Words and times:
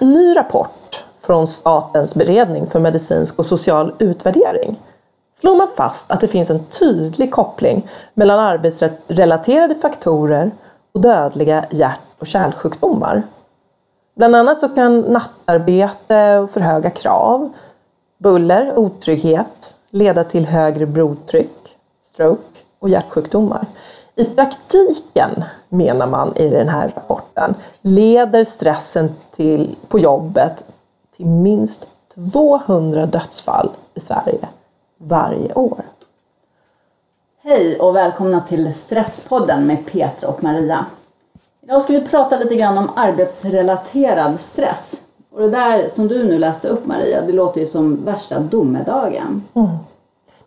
en 0.00 0.12
ny 0.12 0.36
rapport 0.36 1.04
från 1.22 1.46
Statens 1.46 2.14
beredning 2.14 2.66
för 2.66 2.80
medicinsk 2.80 3.38
och 3.38 3.46
social 3.46 3.92
utvärdering 3.98 4.76
slår 5.40 5.56
man 5.56 5.68
fast 5.76 6.10
att 6.10 6.20
det 6.20 6.28
finns 6.28 6.50
en 6.50 6.64
tydlig 6.64 7.32
koppling 7.32 7.88
mellan 8.14 8.38
arbetsrelaterade 8.38 9.74
faktorer 9.74 10.50
och 10.92 11.00
dödliga 11.00 11.64
hjärt 11.70 12.00
och 12.18 12.26
kärlsjukdomar. 12.26 13.22
Bland 14.16 14.36
annat 14.36 14.60
så 14.60 14.68
kan 14.68 15.00
nattarbete 15.00 16.38
och 16.38 16.50
för 16.50 16.60
höga 16.60 16.90
krav, 16.90 17.52
buller, 18.18 18.78
otrygghet 18.78 19.74
leda 19.90 20.24
till 20.24 20.46
högre 20.46 20.86
blodtryck, 20.86 21.76
stroke 22.02 22.58
och 22.78 22.88
hjärtsjukdomar. 22.88 23.66
I 24.18 24.24
praktiken, 24.24 25.44
menar 25.68 26.06
man 26.06 26.36
i 26.36 26.48
den 26.48 26.68
här 26.68 26.92
rapporten, 26.96 27.54
leder 27.80 28.44
stressen 28.44 29.10
till, 29.30 29.76
på 29.88 29.98
jobbet 29.98 30.64
till 31.16 31.26
minst 31.26 31.86
200 32.32 33.06
dödsfall 33.06 33.70
i 33.94 34.00
Sverige 34.00 34.48
varje 34.96 35.54
år. 35.54 35.82
Hej 37.42 37.78
och 37.80 37.96
välkomna 37.96 38.40
till 38.40 38.74
Stresspodden 38.74 39.66
med 39.66 39.86
Petra 39.86 40.28
och 40.28 40.42
Maria. 40.42 40.86
Idag 41.62 41.82
ska 41.82 41.92
vi 41.92 42.00
prata 42.00 42.38
lite 42.38 42.54
grann 42.54 42.78
om 42.78 42.90
arbetsrelaterad 42.96 44.40
stress. 44.40 45.00
Och 45.30 45.40
det 45.40 45.50
där 45.50 45.88
som 45.88 46.08
du 46.08 46.24
nu 46.24 46.38
läste 46.38 46.68
upp 46.68 46.86
Maria, 46.86 47.22
det 47.26 47.32
låter 47.32 47.60
ju 47.60 47.66
som 47.66 48.04
värsta 48.04 48.40
domedagen. 48.40 49.44
Mm. 49.54 49.68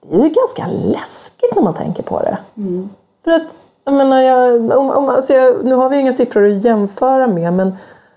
Det 0.02 0.16
är 0.16 0.24
ju 0.24 0.30
ganska 0.30 0.68
läskigt 0.68 1.56
när 1.56 1.62
man 1.62 1.74
tänker 1.74 2.04
på 2.04 2.20
det. 2.20 2.38
Mm. 2.58 2.90
För 3.24 3.32
att, 3.32 3.56
jag 3.84 3.94
menar, 3.94 4.22
jag, 4.22 4.72
om, 4.78 4.90
om, 4.90 5.10
alltså 5.10 5.34
jag, 5.34 5.66
nu 5.66 5.76
har 5.76 5.90
vi 5.90 6.00
inga 6.00 6.14
siffror 6.14 6.52
att 6.52 6.64
jämföra 6.64 7.28
med 7.28 7.54
men, 7.54 7.74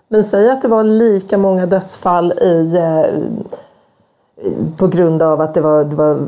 men 0.08 0.24
säg 0.24 0.50
att 0.50 0.62
det 0.62 0.69
var 0.69 0.84
lika 0.84 1.38
många 1.38 1.66
dödsfall 1.66 2.33
i 2.33 2.77
eh, 2.77 3.05
på 4.78 4.86
grund 4.86 5.22
av 5.22 5.41
att 5.41 5.55
det 5.55 5.60
var, 5.60 5.84
det 5.84 5.97
var 5.97 6.19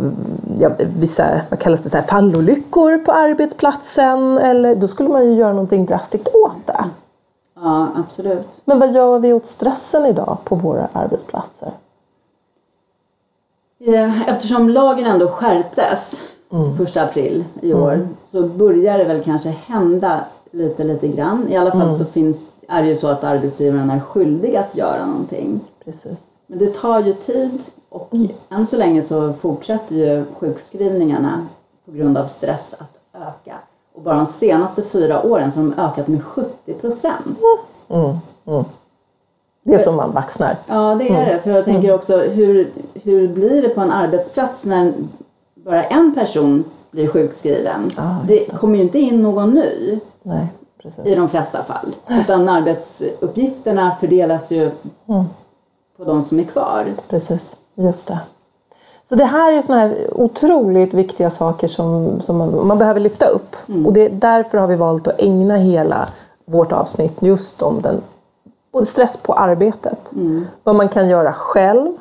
ja, 0.59 0.71
vissa 0.79 1.41
vad 1.51 1.59
kallas 1.59 1.83
det, 1.83 1.91
så 1.91 1.97
här, 1.97 2.05
fallolyckor 2.05 2.99
på 2.99 3.13
arbetsplatsen. 3.13 4.39
Eller, 4.39 4.75
då 4.75 4.89
skulle 4.89 5.09
man 5.09 5.25
ju 5.25 5.35
göra 5.35 5.53
någonting 5.53 5.87
drastiskt 5.87 6.29
åt 6.29 6.67
det. 6.67 6.85
Ja, 7.55 7.89
absolut. 7.97 8.49
Men 8.65 8.79
vad 8.79 8.93
gör 8.93 9.19
vi 9.19 9.33
åt 9.33 9.47
stressen 9.47 10.07
idag 10.07 10.39
på 10.45 10.55
våra 10.55 10.89
arbetsplatser? 10.93 11.71
Eftersom 14.27 14.69
lagen 14.69 15.07
ändå 15.07 15.29
skärptes 15.29 16.23
mm. 16.53 16.83
1 16.83 16.97
april 16.97 17.45
i 17.61 17.75
år 17.75 17.93
mm. 17.93 18.09
så 18.27 18.43
börjar 18.43 18.99
det 18.99 19.05
väl 19.05 19.25
kanske 19.25 19.49
hända 19.49 20.25
lite, 20.51 20.85
lite 20.85 21.09
grann. 21.09 21.49
I 21.49 21.57
alla 21.57 21.71
fall 21.71 21.83
mm. 21.83 21.95
så 21.95 22.05
finns, 22.05 22.43
är 22.69 22.83
det 22.83 22.89
ju 22.89 22.97
så 22.97 23.09
att 23.09 23.25
arbetsgivaren 23.25 23.91
är 23.91 24.01
skyldig 24.01 24.57
att 24.57 24.77
göra 24.77 25.07
någonting. 25.07 25.61
Precis. 25.85 26.19
Men 26.47 26.59
det 26.59 26.75
tar 26.75 27.01
ju 27.01 27.13
tid 27.13 27.61
och 27.89 28.15
mm. 28.15 28.29
än 28.51 28.67
så 28.67 28.77
länge 28.77 29.03
så 29.03 29.33
fortsätter 29.33 29.95
ju 29.95 30.25
sjukskrivningarna 30.39 31.47
på 31.85 31.93
grund 31.93 32.19
av 32.19 32.27
stress 32.27 32.75
att 32.79 32.99
öka. 33.15 33.57
Och 33.95 34.03
bara 34.03 34.17
de 34.17 34.27
senaste 34.27 34.83
fyra 34.83 35.23
åren 35.23 35.53
så 35.53 35.59
har 35.59 35.65
de 35.65 35.83
ökat 35.83 36.09
med 36.09 36.25
70 36.25 36.75
procent. 36.75 37.39
Mm. 37.89 38.17
Mm. 38.47 38.65
Det 39.63 39.75
är 39.75 39.79
som 39.79 39.97
man 39.97 40.13
baxnar. 40.13 40.57
Ja, 40.67 40.95
det 40.99 41.09
är 41.09 41.23
mm. 41.23 41.29
det. 41.29 41.41
För 41.41 41.51
jag 41.51 41.65
tänker 41.65 41.89
mm. 41.89 41.95
också 41.95 42.19
hur, 42.19 42.69
hur 42.95 43.29
blir 43.29 43.63
det 43.63 43.69
på 43.69 43.81
en 43.81 43.91
arbetsplats 43.91 44.65
när 44.65 44.93
bara 45.67 45.85
en 45.85 46.15
person 46.15 46.65
blir 46.91 47.09
sjukskriven? 47.09 47.91
Ah, 47.97 48.17
det 48.27 48.59
kommer 48.59 48.77
ju 48.77 48.83
inte 48.83 48.99
in 48.99 49.23
någon 49.23 49.51
ny. 49.51 50.01
Nej, 50.23 50.47
I 51.05 51.15
de 51.15 51.29
flesta 51.29 51.63
fall. 51.63 51.95
Utan 52.09 52.49
arbetsuppgifterna 52.49 53.97
fördelas 54.01 54.51
ju 54.51 54.71
mm. 55.09 55.25
på 55.97 56.05
de 56.05 56.25
som 56.25 56.39
är 56.39 56.45
kvar. 56.45 56.85
Precis. 57.09 57.57
Just 57.75 58.09
det. 58.09 58.19
Så 59.09 59.15
det 59.15 59.25
här 59.25 59.53
är 59.53 59.63
såna 59.63 59.79
här 59.79 59.97
otroligt 60.13 60.95
viktiga 60.95 61.31
saker 61.31 61.69
som, 61.69 62.21
som 62.21 62.37
man, 62.37 62.67
man 62.67 62.79
behöver 62.79 63.01
lyfta 63.01 63.27
upp. 63.27 63.57
Mm. 63.69 63.87
Och 63.87 63.93
det, 63.93 64.09
därför 64.09 64.59
har 64.59 64.67
vi 64.67 64.77
valt 64.77 65.09
att 65.09 65.21
ägna 65.21 65.57
hela 65.57 66.09
vårt 66.45 66.73
avsnitt 66.73 67.23
just 67.23 67.63
om 67.63 67.81
den, 67.83 68.01
både 68.73 68.87
stress 68.87 69.17
på 69.17 69.35
arbetet, 69.35 70.13
mm. 70.13 70.47
vad 70.63 70.75
man 70.75 70.89
kan 70.89 71.09
göra 71.09 71.33
själv 71.33 71.93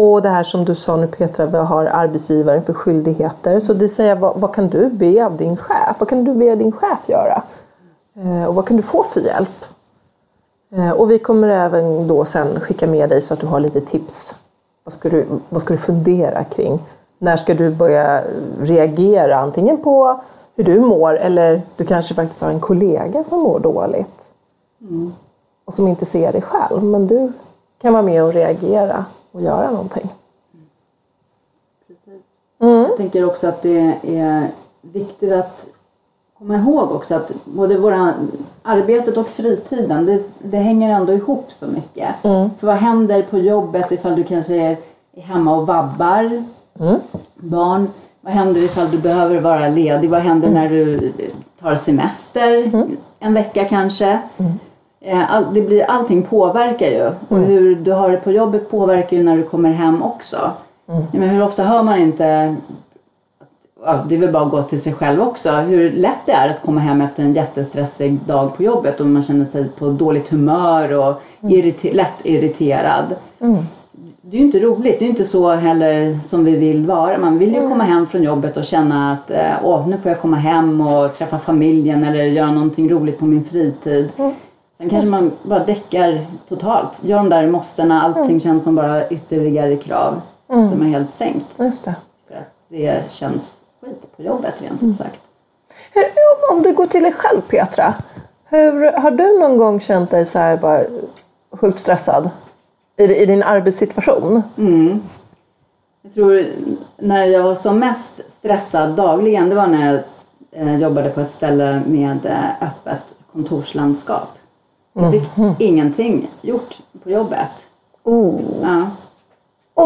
och 0.00 0.22
det 0.22 0.28
här 0.28 0.44
som 0.44 0.64
du 0.64 0.74
sa 0.74 0.96
nu 0.96 1.06
Petra, 1.06 1.46
vad 1.46 1.66
har 1.66 1.84
arbetsgivaren 1.84 2.62
för 2.62 2.72
skyldigheter? 2.72 3.60
Så 3.60 3.72
det 3.72 3.88
säger 3.88 4.14
vad, 4.14 4.40
vad 4.40 4.54
kan 4.54 4.68
du 4.68 4.88
be 4.88 5.26
av 5.26 5.36
din 5.36 5.56
chef? 5.56 5.96
Vad 5.98 6.08
kan 6.08 6.24
du 6.24 6.34
be 6.34 6.54
din 6.54 6.72
chef 6.72 6.98
göra? 7.06 7.42
Eh, 8.16 8.44
och 8.44 8.54
vad 8.54 8.66
kan 8.66 8.76
du 8.76 8.82
få 8.82 9.02
för 9.02 9.20
hjälp? 9.20 9.64
Eh, 10.72 10.90
och 10.90 11.10
vi 11.10 11.18
kommer 11.18 11.48
även 11.48 12.08
då 12.08 12.24
sen 12.24 12.60
skicka 12.60 12.86
med 12.86 13.08
dig 13.08 13.22
så 13.22 13.34
att 13.34 13.40
du 13.40 13.46
har 13.46 13.60
lite 13.60 13.80
tips 13.80 14.34
vad 14.84 14.92
ska, 14.92 15.08
du, 15.08 15.26
vad 15.48 15.62
ska 15.62 15.74
du 15.74 15.78
fundera 15.78 16.44
kring? 16.44 16.78
När 17.18 17.36
ska 17.36 17.54
du 17.54 17.70
börja 17.70 18.22
reagera 18.60 19.36
antingen 19.36 19.76
på 19.76 20.20
hur 20.56 20.64
du 20.64 20.80
mår 20.80 21.16
eller 21.16 21.62
du 21.76 21.84
kanske 21.84 22.14
faktiskt 22.14 22.42
har 22.42 22.50
en 22.50 22.60
kollega 22.60 23.24
som 23.24 23.40
mår 23.40 23.58
dåligt. 23.58 24.26
Mm. 24.80 25.12
Och 25.64 25.74
som 25.74 25.88
inte 25.88 26.06
ser 26.06 26.32
dig 26.32 26.42
själv. 26.42 26.82
Men 26.84 27.06
du 27.06 27.32
kan 27.80 27.92
vara 27.92 28.02
med 28.02 28.24
och 28.24 28.32
reagera 28.32 29.04
och 29.32 29.42
göra 29.42 29.70
någonting. 29.70 30.08
Precis. 31.86 32.24
Mm. 32.58 32.82
Jag 32.82 32.96
tänker 32.96 33.26
också 33.26 33.46
att 33.46 33.62
det 33.62 33.94
är 34.02 34.48
viktigt 34.82 35.32
att 35.32 35.66
komma 36.38 36.56
ihåg 36.56 36.92
också 36.92 37.14
att 37.14 37.44
både 37.44 37.78
våra 37.78 38.14
arbetet 38.62 39.16
och 39.16 39.28
fritiden, 39.28 40.06
det, 40.06 40.22
det 40.38 40.56
hänger 40.56 40.94
ändå 40.94 41.12
ihop 41.12 41.46
så 41.48 41.66
mycket. 41.66 42.24
Mm. 42.24 42.50
För 42.58 42.66
vad 42.66 42.76
händer 42.76 43.22
på 43.22 43.38
jobbet 43.38 43.92
ifall 43.92 44.16
du 44.16 44.24
kanske 44.24 44.54
är, 44.54 44.76
är 45.12 45.22
hemma 45.22 45.56
och 45.56 45.66
vabbar 45.66 46.44
mm. 46.80 47.00
barn? 47.34 47.88
Vad 48.20 48.32
händer 48.32 48.60
ifall 48.60 48.90
du 48.90 48.98
behöver 48.98 49.40
vara 49.40 49.68
ledig? 49.68 50.10
Vad 50.10 50.20
händer 50.20 50.48
mm. 50.48 50.62
när 50.62 50.70
du 50.70 51.12
tar 51.60 51.74
semester 51.74 52.54
mm. 52.54 52.96
en 53.18 53.34
vecka 53.34 53.64
kanske? 53.64 54.18
Mm. 55.00 55.20
Eh, 55.20 55.34
all, 55.34 55.54
det 55.54 55.60
blir, 55.60 55.84
allting 55.84 56.22
påverkar 56.22 56.86
ju. 56.86 57.06
Och 57.28 57.36
mm. 57.36 57.44
hur 57.44 57.74
du 57.76 57.92
har 57.92 58.10
det 58.10 58.16
på 58.16 58.32
jobbet 58.32 58.70
påverkar 58.70 59.16
ju 59.16 59.22
när 59.22 59.36
du 59.36 59.42
kommer 59.42 59.70
hem 59.70 60.02
också. 60.02 60.50
Men 61.12 61.28
hur 61.28 61.42
ofta 61.42 61.62
hör 61.62 61.82
man 61.82 61.98
inte 61.98 62.56
ja, 63.84 64.04
det 64.08 64.14
är 64.14 64.18
väl 64.18 64.32
bara 64.32 64.42
att 64.42 64.50
gå 64.50 64.62
till 64.62 64.80
sig 64.80 64.92
själv 64.92 65.22
också, 65.22 65.50
hur 65.50 65.90
lätt 65.90 66.26
det 66.26 66.32
är 66.32 66.50
att 66.50 66.62
komma 66.62 66.80
hem 66.80 67.00
efter 67.00 67.22
en 67.22 67.32
jättestressig 67.32 68.18
dag 68.26 68.56
på 68.56 68.62
jobbet 68.62 69.00
och 69.00 69.06
man 69.06 69.22
känner 69.22 69.44
sig 69.44 69.68
på 69.68 69.90
dåligt 69.90 70.28
humör 70.28 70.98
och 70.98 71.22
mm. 71.40 71.54
irriter 71.54 71.94
lätt 71.94 72.14
irriterad. 72.22 73.14
Mm. 73.40 73.56
Det 74.20 74.36
är 74.36 74.40
ju 74.40 74.46
inte 74.46 74.58
roligt, 74.58 74.98
det 74.98 75.04
är 75.04 75.08
inte 75.08 75.24
så 75.24 75.50
heller 75.50 76.18
som 76.26 76.44
vi 76.44 76.56
vill 76.56 76.86
vara. 76.86 77.18
Man 77.18 77.38
vill 77.38 77.48
ju 77.48 77.56
mm. 77.56 77.70
komma 77.70 77.84
hem 77.84 78.06
från 78.06 78.22
jobbet 78.22 78.56
och 78.56 78.64
känna 78.64 79.12
att 79.12 79.30
eh, 79.30 79.52
åh, 79.62 79.88
nu 79.88 79.98
får 79.98 80.10
jag 80.10 80.20
komma 80.20 80.36
hem 80.36 80.80
och 80.80 81.14
träffa 81.14 81.38
familjen 81.38 82.04
eller 82.04 82.24
göra 82.24 82.50
någonting 82.50 82.90
roligt 82.90 83.18
på 83.18 83.24
min 83.24 83.44
fritid. 83.44 84.10
Mm. 84.78 84.90
Sen 84.90 84.90
kanske 84.90 85.10
man 85.10 85.32
bara 85.42 85.64
däckar 85.64 86.26
totalt, 86.48 87.04
gör 87.04 87.16
de 87.16 87.28
där 87.28 87.46
måstena, 87.46 88.02
allting 88.02 88.24
mm. 88.24 88.40
känns 88.40 88.64
som 88.64 88.74
bara 88.74 89.08
ytterligare 89.08 89.76
krav 89.76 90.20
mm. 90.48 90.70
som 90.70 90.82
är 90.82 90.86
helt 90.86 91.14
sänkt. 91.14 91.46
Just 91.58 91.84
det. 91.84 91.94
För 92.28 92.36
att 92.36 92.52
det 92.68 93.12
känns 93.12 93.54
skit 93.80 94.16
på 94.16 94.22
jobbet 94.22 94.62
rent 94.62 94.82
ut 94.82 94.96
sagt. 94.96 95.20
Hur, 95.92 96.04
om 96.52 96.62
du 96.62 96.72
går 96.72 96.86
till 96.86 97.02
dig 97.02 97.12
själv 97.12 97.40
Petra. 97.40 97.94
Hur, 98.44 98.92
har 98.92 99.10
du 99.10 99.38
någon 99.38 99.58
gång 99.58 99.80
känt 99.80 100.10
dig 100.10 100.26
så 100.26 100.38
här 100.38 100.56
bara 100.56 100.84
sjukt 101.50 101.80
stressad 101.80 102.30
i, 102.96 103.04
i 103.04 103.26
din 103.26 103.42
arbetssituation? 103.42 104.42
Mm. 104.58 105.00
Jag 106.02 106.14
tror 106.14 106.44
när 106.96 107.24
jag 107.24 107.42
var 107.42 107.54
som 107.54 107.78
mest 107.78 108.20
stressad 108.28 108.90
dagligen 108.90 109.48
det 109.48 109.54
var 109.54 109.66
när 109.66 109.92
jag 109.92 110.02
eh, 110.50 110.80
jobbade 110.80 111.10
på 111.10 111.20
ett 111.20 111.32
ställe 111.32 111.82
med 111.86 112.26
eh, 112.26 112.68
öppet 112.68 113.02
kontorslandskap. 113.32 114.38
Jag 114.98 115.12
fick 115.12 115.38
mm. 115.38 115.54
ingenting 115.58 116.28
gjort 116.42 116.78
på 117.02 117.10
jobbet. 117.10 117.66
Oh. 118.02 118.40
Ja. 118.62 118.86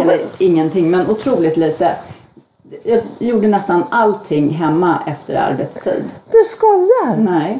Eller 0.02 0.20
ingenting, 0.38 0.90
men 0.90 1.10
otroligt 1.10 1.56
lite 1.56 1.96
jag 2.84 3.02
gjorde 3.18 3.48
nästan 3.48 3.84
allting 3.90 4.50
hemma 4.50 4.98
efter 5.06 5.34
arbetstid. 5.36 6.04
Du 6.30 6.44
skojar? 6.48 7.16
Nej. 7.16 7.58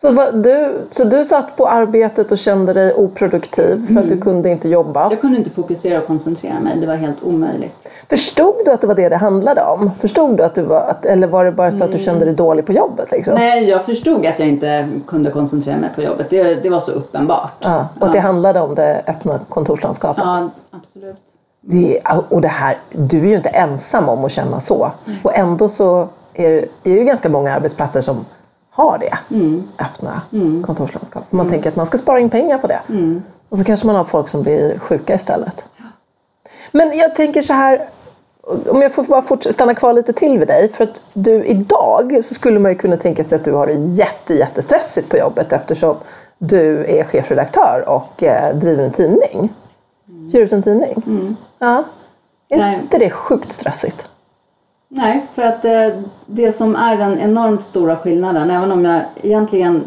Så, 0.00 0.30
du, 0.32 0.74
så 0.96 1.04
du 1.04 1.24
satt 1.24 1.56
på 1.56 1.68
arbetet 1.68 2.32
och 2.32 2.38
kände 2.38 2.72
dig 2.72 2.94
oproduktiv 2.94 3.86
för 3.86 3.90
mm. 3.90 3.98
att 3.98 4.04
du 4.04 4.12
mm. 4.12 4.20
kunde 4.20 4.48
inte 4.48 4.68
jobba? 4.68 5.10
Jag 5.10 5.20
kunde 5.20 5.38
inte 5.38 5.50
fokusera 5.50 5.98
och 5.98 6.06
koncentrera 6.06 6.60
mig. 6.60 6.76
Det 6.80 6.86
var 6.86 6.94
helt 6.94 7.22
omöjligt. 7.22 7.88
Förstod 8.08 8.54
du 8.64 8.70
att 8.70 8.80
det 8.80 8.86
var 8.86 8.94
det 8.94 9.08
det 9.08 9.16
handlade 9.16 9.64
om? 9.64 9.90
Förstod 10.00 10.36
du 10.36 10.42
att 10.42 10.54
du 10.54 10.62
var, 10.62 10.80
att, 10.80 11.06
eller 11.06 11.26
var 11.26 11.44
det 11.44 11.52
bara 11.52 11.72
så 11.72 11.84
att 11.84 11.92
du 11.92 11.98
kände 11.98 12.24
dig 12.24 12.34
dålig 12.34 12.66
på 12.66 12.72
jobbet? 12.72 13.10
Liksom? 13.10 13.34
Nej, 13.34 13.64
jag 13.64 13.84
förstod 13.84 14.26
att 14.26 14.38
jag 14.38 14.48
inte 14.48 14.88
kunde 15.06 15.30
koncentrera 15.30 15.76
mig 15.76 15.90
på 15.94 16.02
jobbet. 16.02 16.30
Det, 16.30 16.54
det 16.54 16.68
var 16.68 16.80
så 16.80 16.90
uppenbart. 16.90 17.52
Ja, 17.60 17.88
och 18.00 18.06
ja. 18.06 18.12
det 18.12 18.20
handlade 18.20 18.60
om 18.60 18.74
det 18.74 19.02
öppna 19.06 19.40
kontorslandskapet? 19.48 20.24
Ja, 20.26 20.50
absolut. 20.70 21.16
Det, 21.60 22.00
och 22.28 22.40
det 22.40 22.48
här, 22.48 22.76
du 22.92 23.18
är 23.18 23.26
ju 23.26 23.36
inte 23.36 23.48
ensam 23.48 24.08
om 24.08 24.24
att 24.24 24.32
känna 24.32 24.60
så. 24.60 24.90
Och 25.22 25.38
ändå 25.38 25.68
så 25.68 26.08
är 26.34 26.50
det, 26.50 26.90
är 26.90 26.94
ju 26.94 27.04
ganska 27.04 27.28
många 27.28 27.54
arbetsplatser 27.54 28.00
som 28.00 28.24
har 28.74 28.98
det. 28.98 29.34
Mm. 29.34 29.62
Öppna 29.78 30.22
mm. 30.32 30.62
kontorslandskap. 30.62 31.24
Man 31.30 31.46
mm. 31.46 31.52
tänker 31.52 31.68
att 31.68 31.76
man 31.76 31.86
ska 31.86 31.98
spara 31.98 32.20
in 32.20 32.30
pengar 32.30 32.58
på 32.58 32.66
det. 32.66 32.80
Mm. 32.88 33.22
Och 33.48 33.58
så 33.58 33.64
kanske 33.64 33.86
man 33.86 33.96
har 33.96 34.04
folk 34.04 34.28
som 34.28 34.42
blir 34.42 34.78
sjuka 34.78 35.14
istället. 35.14 35.64
Men 36.72 36.96
jag 36.96 37.14
tänker 37.14 37.42
så 37.42 37.52
här, 37.52 37.88
om 38.68 38.82
jag 38.82 38.92
får 38.92 39.04
bara 39.04 39.52
stanna 39.52 39.74
kvar 39.74 39.92
lite 39.92 40.12
till 40.12 40.38
vid 40.38 40.48
dig. 40.48 40.72
För 40.72 40.84
att 40.84 41.02
du 41.12 41.44
idag 41.44 42.20
så 42.24 42.34
skulle 42.34 42.58
man 42.58 42.72
ju 42.72 42.78
kunna 42.78 42.96
tänka 42.96 43.24
sig 43.24 43.36
att 43.36 43.44
du 43.44 43.52
har 43.52 43.66
det 43.66 43.72
jätte, 43.72 44.34
jättestressigt 44.34 45.08
på 45.08 45.16
jobbet 45.16 45.52
eftersom 45.52 45.96
du 46.38 46.84
är 46.84 47.04
chefredaktör 47.04 47.84
och 47.88 48.22
eh, 48.22 48.56
driver 48.56 48.84
en 48.84 48.92
tidning. 48.92 49.52
Mm. 50.08 50.28
Ger 50.28 50.40
ut 50.40 50.52
en 50.52 50.62
tidning. 50.62 51.02
Mm. 51.06 51.36
Ja. 51.58 51.84
Är 52.48 52.56
Nej. 52.58 52.78
inte 52.82 52.98
det 52.98 53.10
sjukt 53.10 53.52
stressigt? 53.52 54.08
Nej, 54.96 55.26
för 55.34 55.42
att 55.42 55.64
eh, 55.64 55.88
det 56.26 56.52
som 56.52 56.76
är 56.76 56.96
den 56.96 57.18
enormt 57.18 57.64
stora 57.64 57.96
skillnaden, 57.96 58.50
även 58.50 58.72
om 58.72 58.84
jag 58.84 59.02
egentligen 59.22 59.84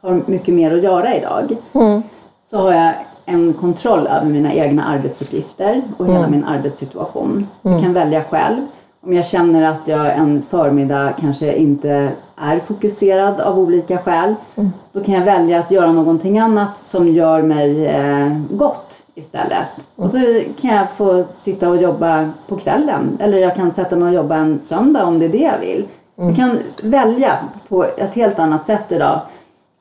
har 0.00 0.20
mycket 0.26 0.54
mer 0.54 0.76
att 0.76 0.82
göra 0.82 1.16
idag, 1.16 1.56
mm. 1.72 2.02
så 2.44 2.56
har 2.56 2.72
jag 2.72 2.94
en 3.26 3.52
kontroll 3.52 4.06
över 4.06 4.26
mina 4.26 4.54
egna 4.54 4.84
arbetsuppgifter 4.84 5.82
och 5.96 6.06
hela 6.06 6.18
mm. 6.18 6.30
min 6.30 6.44
arbetssituation. 6.44 7.46
Jag 7.62 7.72
mm. 7.72 7.84
kan 7.84 7.92
välja 7.92 8.24
själv. 8.24 8.66
Om 9.00 9.12
jag 9.12 9.26
känner 9.26 9.70
att 9.70 9.88
jag 9.88 10.16
en 10.16 10.42
förmiddag 10.50 11.12
kanske 11.20 11.56
inte 11.56 12.10
är 12.36 12.58
fokuserad 12.58 13.40
av 13.40 13.58
olika 13.58 13.98
skäl, 13.98 14.34
mm. 14.54 14.72
då 14.92 15.00
kan 15.00 15.14
jag 15.14 15.24
välja 15.24 15.58
att 15.58 15.70
göra 15.70 15.92
någonting 15.92 16.38
annat 16.38 16.80
som 16.82 17.08
gör 17.08 17.42
mig 17.42 17.86
eh, 17.86 18.38
gott 18.50 18.85
istället. 19.16 19.66
Och 19.96 20.10
så 20.10 20.18
kan 20.60 20.74
jag 20.74 20.90
få 20.90 21.24
sitta 21.32 21.70
och 21.70 21.76
jobba 21.76 22.30
på 22.48 22.56
kvällen 22.56 23.18
eller 23.20 23.38
jag 23.38 23.54
kan 23.54 23.72
sätta 23.72 23.96
mig 23.96 24.08
och 24.08 24.14
jobba 24.14 24.36
en 24.36 24.60
söndag 24.60 25.04
om 25.04 25.18
det 25.18 25.24
är 25.24 25.28
det 25.28 25.38
jag 25.38 25.58
vill. 25.58 25.84
Jag 26.14 26.36
kan 26.36 26.58
välja 26.82 27.38
på 27.68 27.84
ett 27.84 28.14
helt 28.14 28.38
annat 28.38 28.66
sätt 28.66 28.92
idag 28.92 29.20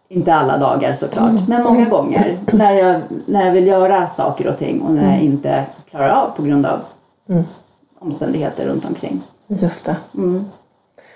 inte 0.08 0.34
alla 0.34 0.58
dagar 0.58 0.94
såklart, 0.94 1.30
mm. 1.30 1.44
men 1.48 1.64
många 1.64 1.86
gånger 1.86 2.38
när 2.54 2.74
jag, 2.74 3.02
när 3.26 3.46
jag 3.46 3.54
vill 3.54 3.68
göra 3.68 4.08
saker 4.08 4.48
och 4.48 4.58
ting 4.58 4.82
och 4.82 4.92
när 4.92 5.04
jag 5.04 5.14
mm. 5.14 5.26
inte 5.26 5.66
klarar 5.90 6.10
av 6.10 6.30
på 6.36 6.44
grund 6.44 6.66
av 6.66 6.80
mm. 7.30 7.44
omständigheter 8.00 8.66
runt 8.66 8.86
omkring. 8.86 9.22
Just 9.48 9.86
det. 9.86 9.96
Mm. 10.16 10.46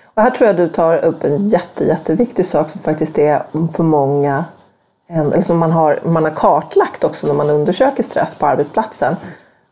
Och 0.04 0.22
här 0.22 0.30
tror 0.30 0.46
jag 0.46 0.56
du 0.56 0.68
tar 0.68 1.04
upp 1.04 1.24
en 1.24 1.48
jätte, 1.48 1.84
jätteviktig 1.84 2.46
sak 2.46 2.70
som 2.70 2.80
faktiskt 2.80 3.18
är 3.18 3.42
för 3.76 3.82
många 3.82 4.44
eller 5.10 5.42
som 5.42 5.58
man 5.58 5.72
har, 5.72 5.98
man 6.04 6.24
har 6.24 6.30
kartlagt 6.30 7.04
också 7.04 7.26
när 7.26 7.34
man 7.34 7.50
undersöker 7.50 8.02
stress 8.02 8.34
på 8.34 8.46
arbetsplatsen. 8.46 9.16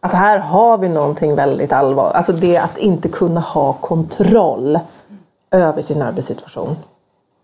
Att 0.00 0.12
här 0.12 0.38
har 0.38 0.79
vi 0.79 0.88
någonting 0.88 1.35
väldigt 1.35 1.73
allvarligt. 1.73 2.17
Alltså 2.17 2.32
det 2.32 2.56
att 2.56 2.79
inte 2.79 3.08
kunna 3.08 3.40
ha 3.40 3.73
kontroll 3.73 4.79
över 5.50 5.82
sin 5.82 6.02
arbetssituation 6.02 6.76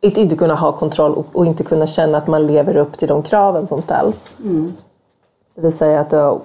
inte, 0.05 0.20
inte 0.20 0.37
kunna 0.37 0.55
ha 0.55 0.73
kontroll 0.73 1.25
och, 1.32 1.46
inte 1.46 1.64
kunna 1.64 1.87
känna 1.87 2.19
att 2.19 2.26
man 2.26 2.46
lever 2.46 2.76
upp 2.76 2.99
till 2.99 3.08
de 3.08 3.23
kraven 3.23 3.67
som 3.67 3.82
ställs. 3.82 4.31
Mm. 4.43 4.73
Det 5.55 5.61
vill 5.61 5.76
säga 5.76 6.00
att 6.00 6.11
då, 6.11 6.41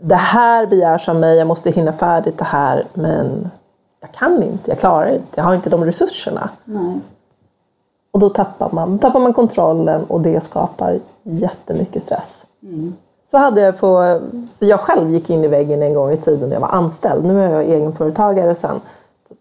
det 0.00 0.14
här 0.14 0.66
begärs 0.66 1.08
av 1.08 1.16
mig, 1.16 1.38
jag 1.38 1.46
måste 1.46 1.70
hinna 1.70 1.92
färdigt 1.92 2.38
det 2.38 2.44
här 2.44 2.84
men 2.94 3.50
jag 4.00 4.12
kan 4.12 4.42
inte, 4.42 4.70
jag 4.70 4.78
klarar 4.78 5.14
inte, 5.14 5.28
jag 5.34 5.44
har 5.44 5.54
inte 5.54 5.70
de 5.70 5.84
resurserna. 5.84 6.50
Nej. 6.64 7.00
Och 8.18 8.22
då 8.22 8.28
tappar 8.28 8.68
man, 8.72 8.98
tappar 8.98 9.20
man 9.20 9.32
kontrollen 9.32 10.04
och 10.04 10.20
det 10.20 10.40
skapar 10.40 10.98
jättemycket 11.22 12.02
stress. 12.02 12.46
Mm. 12.62 12.92
Så 13.30 13.38
hade 13.38 13.60
jag 13.60 13.78
på, 13.78 14.20
jag 14.58 14.80
själv 14.80 15.10
gick 15.10 15.30
in 15.30 15.44
i 15.44 15.48
väggen 15.48 15.82
en 15.82 15.94
gång 15.94 16.12
i 16.12 16.16
tiden 16.16 16.48
när 16.48 16.56
jag 16.56 16.60
var 16.60 16.68
anställd. 16.68 17.24
Nu 17.24 17.42
är 17.42 17.52
jag 17.52 17.64
egenföretagare 17.64 18.54
sedan 18.54 18.80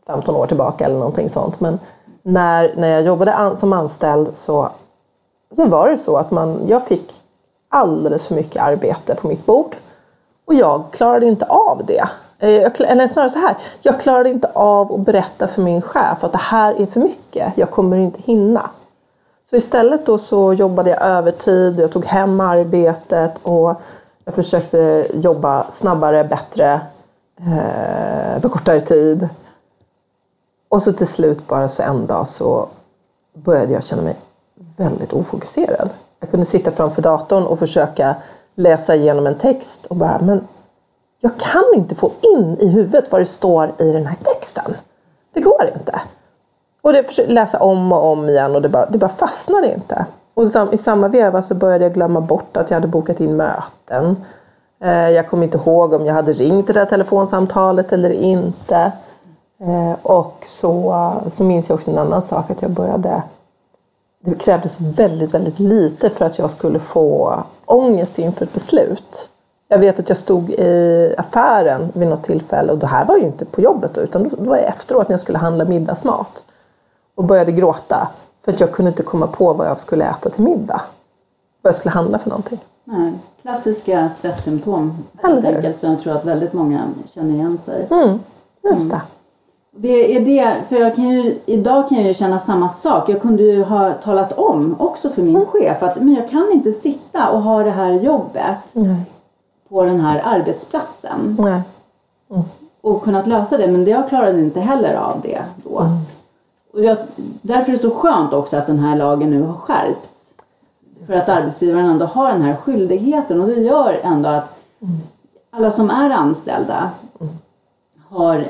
15 0.08 0.36
år 0.36 0.48
tillbaka 0.48 0.86
eller 0.86 0.96
någonting 0.96 1.30
sånt. 1.30 1.60
Men 1.60 1.80
när, 2.24 2.74
när 2.76 2.88
jag 2.88 3.02
jobbade 3.02 3.34
an, 3.34 3.58
som 3.58 3.74
anställd 3.74 4.30
så, 4.34 4.70
så 5.56 5.66
var 5.66 5.90
det 5.90 5.98
så 5.98 6.18
att 6.18 6.32
man, 6.32 6.62
jag 6.68 6.88
fick 6.88 7.14
alldeles 7.70 8.28
för 8.28 8.36
mycket 8.36 8.64
arbete 8.64 9.16
på 9.16 9.28
mitt 9.28 9.46
bord. 9.46 9.76
Och 10.46 10.54
jag 10.54 10.84
klarade 10.92 11.26
inte 11.26 11.46
av 11.46 11.82
det. 11.86 12.10
Eh, 12.40 12.50
jag, 12.50 12.82
eller 12.82 13.08
snarare 13.08 13.30
så 13.30 13.40
här, 13.40 13.58
jag 13.82 14.00
klarade 14.00 14.30
inte 14.30 14.48
av 14.54 14.94
att 14.94 15.00
berätta 15.00 15.48
för 15.48 15.62
min 15.62 15.82
chef 15.82 16.24
att 16.24 16.32
det 16.32 16.38
här 16.38 16.82
är 16.82 16.86
för 16.86 17.00
mycket, 17.00 17.54
jag 17.58 17.72
kommer 17.72 17.98
inte 17.98 18.22
hinna. 18.22 18.70
Så 19.50 19.56
istället 19.56 20.06
då 20.06 20.18
så 20.18 20.54
jobbade 20.54 20.90
jag 20.90 21.02
övertid, 21.02 21.80
jag 21.80 21.92
tog 21.92 22.06
hem 22.06 22.40
arbetet 22.40 23.32
och 23.44 23.82
jag 24.26 24.34
försökte 24.36 25.08
jobba 25.14 25.72
snabbare, 25.72 26.24
bättre, 26.24 26.82
eh, 27.38 28.42
på 28.42 28.50
kortare 28.50 28.82
tid. 28.82 29.30
Och 30.70 30.82
så 30.82 30.94
till 30.94 31.08
slut 31.08 31.48
bara 31.48 31.70
så 31.70 31.84
en 31.84 32.06
dag 32.06 32.28
så 32.28 32.68
började 33.34 33.74
jag 33.74 33.84
känna 33.84 34.02
mig 34.02 34.16
väldigt 34.78 35.14
ofokuserad. 35.14 35.90
Jag 36.20 36.32
kunde 36.32 36.46
sitta 36.46 36.72
framför 36.72 37.02
datorn 37.02 37.44
och 37.44 37.60
försöka 37.60 38.16
läsa 38.56 38.96
igenom 38.96 39.28
en 39.28 39.38
text 39.38 39.86
och 39.86 39.96
bara, 39.96 40.20
men 40.22 40.48
jag 41.20 41.38
kan 41.38 41.64
inte 41.76 41.96
få 41.96 42.12
in 42.22 42.58
i 42.60 42.68
huvudet 42.68 43.12
vad 43.12 43.22
det 43.22 43.26
står 43.26 43.72
i 43.78 43.92
den 43.92 44.06
här 44.06 44.18
texten. 44.24 44.74
Det 45.34 45.42
går 45.42 45.72
inte. 45.74 46.02
Och 46.82 46.94
det 46.94 47.04
försökte 47.04 47.34
läsa 47.34 47.60
om 47.60 47.92
och 47.92 48.06
om 48.06 48.30
igen 48.30 48.56
och 48.56 48.62
det 48.62 48.70
bara, 48.70 48.86
det 48.86 48.98
bara 48.98 49.10
fastnade 49.10 49.74
inte. 49.74 50.06
Och 50.34 50.74
i 50.74 50.78
samma 50.78 51.08
veva 51.08 51.42
så 51.42 51.56
började 51.56 51.86
jag 51.86 51.94
glömma 51.94 52.22
bort 52.22 52.58
att 52.58 52.70
jag 52.70 52.76
hade 52.76 52.88
bokat 52.88 53.20
in 53.20 53.38
möten. 53.38 54.24
Eh, 54.84 55.10
jag 55.10 55.28
kom 55.28 55.44
inte 55.44 55.58
ihåg 55.58 55.94
om 55.94 56.06
jag 56.06 56.14
hade 56.14 56.34
ringt 56.34 56.68
det 56.68 56.74
där 56.74 56.86
telefonsamtalet 56.86 57.94
eller 57.94 58.10
inte. 58.10 58.92
Eh, 59.60 59.94
och 60.02 60.44
så, 60.46 61.12
så 61.36 61.44
minns 61.44 61.70
jag 61.70 61.76
också 61.76 61.92
en 61.92 61.98
annan 61.98 62.22
sak, 62.22 62.52
att 62.52 62.62
jag 62.62 62.72
började... 62.72 63.24
Det 64.20 64.36
krävdes 64.36 64.82
väldigt, 64.82 65.34
väldigt 65.34 65.60
lite 65.60 66.10
för 66.10 66.26
att 66.26 66.40
jag 66.40 66.52
skulle 66.52 66.80
få 66.80 67.40
ångest 67.66 68.20
inför 68.20 68.46
ett 68.46 68.54
beslut. 68.54 69.30
Jag 69.68 69.80
vet 69.80 70.00
att 70.00 70.10
jag 70.10 70.18
stod 70.18 70.50
i 70.50 71.16
affären 71.18 71.92
vid 71.94 72.08
något 72.08 72.24
tillfälle 72.24 72.72
och 72.72 72.78
det 72.78 72.88
här 72.88 73.06
var 73.06 73.18
ju 73.18 73.24
inte 73.24 73.46
på 73.46 73.62
jobbet 73.62 73.94
då, 73.94 74.02
utan 74.02 74.30
då 74.30 74.36
var 74.44 74.58
jag 74.58 74.66
efteråt 74.66 75.10
när 75.10 75.14
jag 75.14 75.20
skulle 75.20 75.38
handla 75.38 75.66
middagsmat. 75.66 76.44
Och 77.16 77.24
började 77.24 77.52
gråta 77.52 78.08
för 78.46 78.52
att 78.52 78.60
jag 78.60 78.72
kunde 78.72 78.90
inte 78.90 79.04
komma 79.04 79.28
på 79.28 79.54
vad 79.54 79.68
jag 79.68 79.82
skulle 79.82 80.06
äta 80.06 80.30
till 80.30 80.44
middag. 80.44 80.82
Vad 81.62 81.70
jag 81.70 81.76
skulle 81.76 81.92
handla 81.92 82.20
för 82.20 82.30
någonting. 82.30 82.60
Nej, 82.84 83.14
klassiska 83.42 84.10
stresssymptom 84.10 84.98
helt 85.24 85.46
enkelt 85.46 85.80
som 85.80 85.90
jag 85.90 86.02
tror 86.02 86.16
att 86.16 86.26
väldigt 86.26 86.54
många 86.54 86.84
känner 87.14 87.34
igen 87.34 87.58
sig. 87.66 87.88
Mm, 87.92 88.20
just 88.64 88.90
det. 88.90 88.96
Mm. 88.96 89.08
Det 89.80 90.16
är 90.16 90.20
det, 90.20 90.56
för 90.70 90.76
jag 90.76 90.96
kan 90.96 91.10
ju, 91.10 91.40
idag 91.46 91.90
kan 91.90 91.98
jag 91.98 92.08
ju 92.08 92.14
känna 92.14 92.40
samma 92.40 92.70
sak. 92.70 93.10
Jag 93.10 93.22
kunde 93.22 93.44
ju 93.44 93.64
ha 93.64 93.94
talat 93.94 94.32
om 94.32 94.76
också 94.80 95.10
för 95.10 95.22
min 95.22 95.36
mm. 95.36 95.48
chef 95.48 95.84
att 95.84 95.96
men 95.96 96.14
jag 96.14 96.30
kan 96.30 96.52
inte 96.54 96.72
sitta 96.72 97.30
och 97.30 97.42
ha 97.42 97.64
det 97.64 97.72
här 97.72 97.92
jobbet 97.92 98.58
Nej. 98.74 99.02
På 99.70 99.84
den 99.84 100.00
här 100.00 100.22
arbetsplatsen. 100.26 101.38
Nej. 101.40 101.62
Mm. 102.32 102.44
Och 102.82 103.04
kunnat 103.04 103.28
lösa 103.28 103.58
det, 103.58 103.68
men 103.68 103.86
jag 103.86 104.10
klarade 104.10 104.40
inte 104.40 104.60
heller 104.60 104.94
av 104.94 105.22
det 105.22 105.42
då. 105.64 105.80
Mm. 105.80 105.98
Och 106.74 106.84
jag, 106.84 106.98
därför 107.42 107.72
är 107.72 107.76
det 107.76 107.82
så 107.82 107.92
skönt 107.92 108.34
också 108.34 108.58
att 108.58 108.68
den 108.68 108.80
här 108.80 108.98
lagen 108.98 109.30
nu 109.30 109.42
har 109.42 109.54
skärpts. 109.54 110.24
För 111.08 111.14
att 111.14 111.30
arbetsgivaren 111.30 111.86
ändå 111.86 112.06
har 112.06 112.32
den 112.32 112.42
här 112.42 112.56
skyldigheten 112.56 113.42
och 113.42 113.48
det 113.48 113.62
gör 113.62 114.00
ändå 114.04 114.30
att 114.30 114.58
mm. 114.82 114.98
alla 115.52 115.72
som 115.72 115.90
är 115.90 116.10
anställda 116.10 116.90
mm 117.20 117.34
har, 118.10 118.44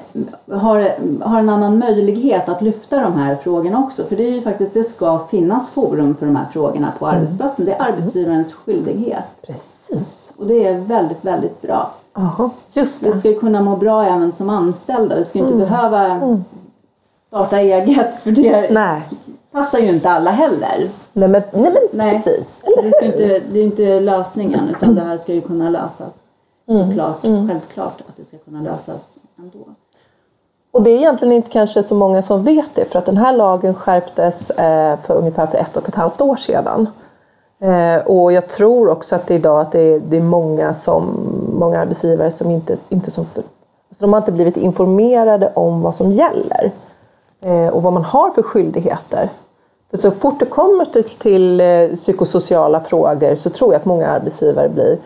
har, 0.51 0.91
har 1.23 1.39
en 1.39 1.49
annan 1.49 1.79
möjlighet 1.79 2.49
att 2.49 2.61
lyfta 2.61 3.01
de 3.01 3.13
här 3.13 3.35
frågorna 3.35 3.79
också. 3.79 4.03
För 4.03 4.15
det 4.15 4.23
är 4.23 4.31
ju 4.31 4.41
faktiskt, 4.41 4.73
det 4.73 4.83
ska 4.83 5.19
finnas 5.19 5.69
forum 5.69 6.15
för 6.15 6.25
de 6.25 6.35
här 6.35 6.45
frågorna 6.53 6.93
på 6.99 7.05
mm. 7.05 7.17
arbetsplatsen. 7.17 7.65
Det 7.65 7.73
är 7.73 7.81
arbetsgivarens 7.81 8.53
skyldighet. 8.53 9.25
Precis. 9.47 10.33
Och 10.37 10.45
det 10.45 10.67
är 10.67 10.79
väldigt, 10.79 11.25
väldigt 11.25 11.61
bra. 11.61 11.91
Aha, 12.13 12.49
just 12.73 13.03
det. 13.03 13.11
Vi 13.11 13.19
ska 13.19 13.33
kunna 13.33 13.61
må 13.61 13.75
bra 13.75 14.05
även 14.05 14.31
som 14.31 14.49
anställda. 14.49 15.15
Vi 15.15 15.25
ska 15.25 15.39
inte 15.39 15.53
mm. 15.53 15.69
behöva 15.69 16.05
mm. 16.05 16.43
starta 17.27 17.59
eget 17.59 18.23
för 18.23 18.31
det 18.31 18.71
nej. 18.71 19.01
passar 19.51 19.79
ju 19.79 19.87
inte 19.87 20.09
alla 20.09 20.31
heller. 20.31 20.89
Nej 21.13 21.29
men, 21.29 21.41
nej, 21.53 21.73
men 21.73 21.73
nej. 21.91 22.15
precis. 22.15 22.61
det, 22.83 22.91
ska 22.91 23.05
inte, 23.05 23.39
det 23.39 23.59
är 23.59 23.63
inte 23.63 23.99
lösningen 23.99 24.69
utan 24.69 24.95
det 24.95 25.01
här 25.01 25.17
ska 25.17 25.33
ju 25.33 25.41
kunna 25.41 25.69
lösas. 25.69 26.19
Mm. 26.69 26.87
Såklart, 26.87 27.25
mm. 27.25 27.47
självklart 27.47 28.01
att 28.09 28.17
det 28.17 28.25
ska 28.25 28.37
kunna 28.37 28.61
lösas 28.61 29.17
ändå. 29.39 29.59
Och 30.71 30.83
det 30.83 30.89
är 30.89 30.95
egentligen 30.95 31.33
inte 31.33 31.49
kanske 31.49 31.83
så 31.83 31.95
många 31.95 32.21
som 32.21 32.43
vet 32.43 32.75
det 32.75 32.85
för 32.85 32.99
att 32.99 33.05
den 33.05 33.17
här 33.17 33.33
lagen 33.33 33.73
skärptes 33.73 34.49
eh, 34.49 34.99
för 34.99 35.15
ungefär 35.15 35.47
för 35.47 35.57
ett 35.57 35.77
och 35.77 35.89
ett 35.89 35.95
halvt 35.95 36.21
år 36.21 36.35
sedan. 36.35 36.89
Eh, 37.59 38.07
och 38.07 38.33
jag 38.33 38.47
tror 38.47 38.89
också 38.89 39.15
att 39.15 39.27
det 39.27 39.35
idag 39.35 39.61
att 39.61 39.71
det 39.71 39.79
är, 39.79 39.99
det 39.99 40.17
är 40.17 40.21
många, 40.21 40.73
som, 40.73 41.03
många 41.59 41.79
arbetsgivare 41.79 42.31
som 42.31 42.51
inte, 42.51 42.77
inte 42.89 43.11
som 43.11 43.25
för, 43.25 43.39
alltså 43.39 44.03
de 44.03 44.13
har 44.13 44.19
inte 44.19 44.31
blivit 44.31 44.57
informerade 44.57 45.51
om 45.53 45.81
vad 45.81 45.95
som 45.95 46.11
gäller 46.11 46.71
eh, 47.41 47.67
och 47.67 47.83
vad 47.83 47.93
man 47.93 48.03
har 48.03 48.31
för 48.31 48.41
skyldigheter. 48.41 49.29
För 49.89 49.97
så 49.97 50.11
fort 50.11 50.39
det 50.39 50.45
kommer 50.45 50.85
till, 50.85 51.03
till 51.03 51.61
psykosociala 51.95 52.81
frågor 52.81 53.35
så 53.35 53.49
tror 53.49 53.73
jag 53.73 53.79
att 53.79 53.85
många 53.85 54.07
arbetsgivare 54.07 54.69
blir 54.69 54.97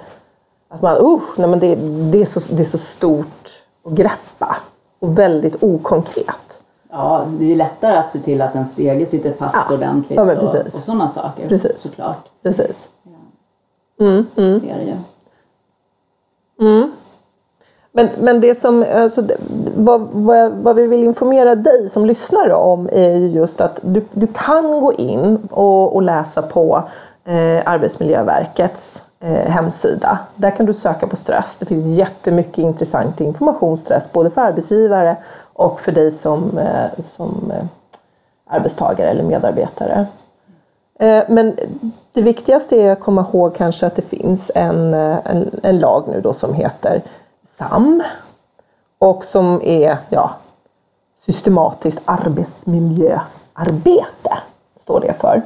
att 0.69 0.81
man, 0.81 0.97
usch, 1.01 1.38
nej 1.38 1.47
men 1.47 1.59
det, 1.59 1.75
det, 2.11 2.21
är 2.21 2.25
så, 2.25 2.39
det 2.50 2.63
är 2.63 2.65
så 2.65 2.77
stort 2.77 3.61
att 3.83 3.93
greppa 3.93 4.57
och 5.00 5.19
väldigt 5.19 5.63
okonkret. 5.63 6.61
Ja, 6.89 7.25
det 7.39 7.51
är 7.51 7.55
lättare 7.55 7.97
att 7.97 8.11
se 8.11 8.19
till 8.19 8.41
att 8.41 8.55
en 8.55 8.65
stege 8.65 9.05
sitter 9.05 9.33
fast 9.33 9.57
ja. 9.69 9.75
ordentligt 9.75 10.17
ja, 10.17 10.38
och, 10.38 10.55
och 10.55 10.71
sådana 10.71 11.07
saker 11.07 11.47
precis. 11.47 11.81
såklart. 11.81 12.29
Precis. 12.43 12.89
Ja. 13.03 14.05
Mm, 14.05 14.25
mm. 14.35 14.59
Det 14.59 14.69
är 14.69 14.77
det 14.77 14.83
ju. 14.83 14.95
Mm. 16.67 16.91
Men, 17.91 18.09
men 18.19 18.41
det 18.41 18.61
som, 18.61 18.85
alltså, 18.95 19.23
vad, 19.75 20.07
vad, 20.11 20.51
vad, 20.51 20.75
vi 20.75 20.88
vill 20.88 21.03
informera 21.03 21.55
dig 21.55 21.89
som 21.89 22.05
lyssnar 22.05 22.50
om 22.50 22.89
är 22.91 23.17
ju 23.17 23.27
just 23.27 23.61
att 23.61 23.79
du, 23.83 24.05
du 24.11 24.27
kan 24.27 24.81
gå 24.81 24.93
in 24.93 25.47
och, 25.51 25.95
och 25.95 26.01
läsa 26.01 26.41
på 26.41 26.83
eh, 27.25 27.61
Arbetsmiljöverkets 27.65 29.03
eh, 29.19 29.51
hemsida. 29.51 30.19
Där 30.35 30.51
kan 30.51 30.65
du 30.65 30.73
söka 30.73 31.07
på 31.07 31.15
stress. 31.15 31.57
Det 31.57 31.65
finns 31.65 31.85
jättemycket 31.85 32.57
intressant 32.57 33.21
information 33.21 33.77
stress 33.77 34.11
både 34.11 34.31
för 34.31 34.41
arbetsgivare 34.41 35.17
och 35.53 35.81
för 35.81 35.91
dig 35.91 36.11
som, 36.11 36.57
eh, 36.57 37.03
som 37.03 37.51
eh, 37.51 37.63
arbetstagare 38.49 39.09
eller 39.09 39.23
medarbetare. 39.23 40.05
Eh, 40.99 41.23
men 41.27 41.57
det 42.13 42.21
viktigaste 42.21 42.75
är 42.75 42.91
att 42.91 42.99
komma 42.99 43.25
ihåg 43.33 43.55
kanske 43.55 43.87
att 43.87 43.95
det 43.95 44.01
finns 44.01 44.51
en, 44.55 44.93
eh, 44.93 45.17
en, 45.25 45.59
en 45.63 45.79
lag 45.79 46.07
nu 46.07 46.21
då 46.21 46.33
som 46.33 46.53
heter 46.53 47.01
SAM 47.43 48.03
och 48.99 49.25
som 49.25 49.61
är 49.63 49.97
ja, 50.09 50.31
systematiskt 51.15 52.01
arbetsmiljöarbete, 52.05 54.37
står 54.75 54.99
det 54.99 55.13
för. 55.19 55.41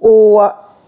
Och, 0.00 0.42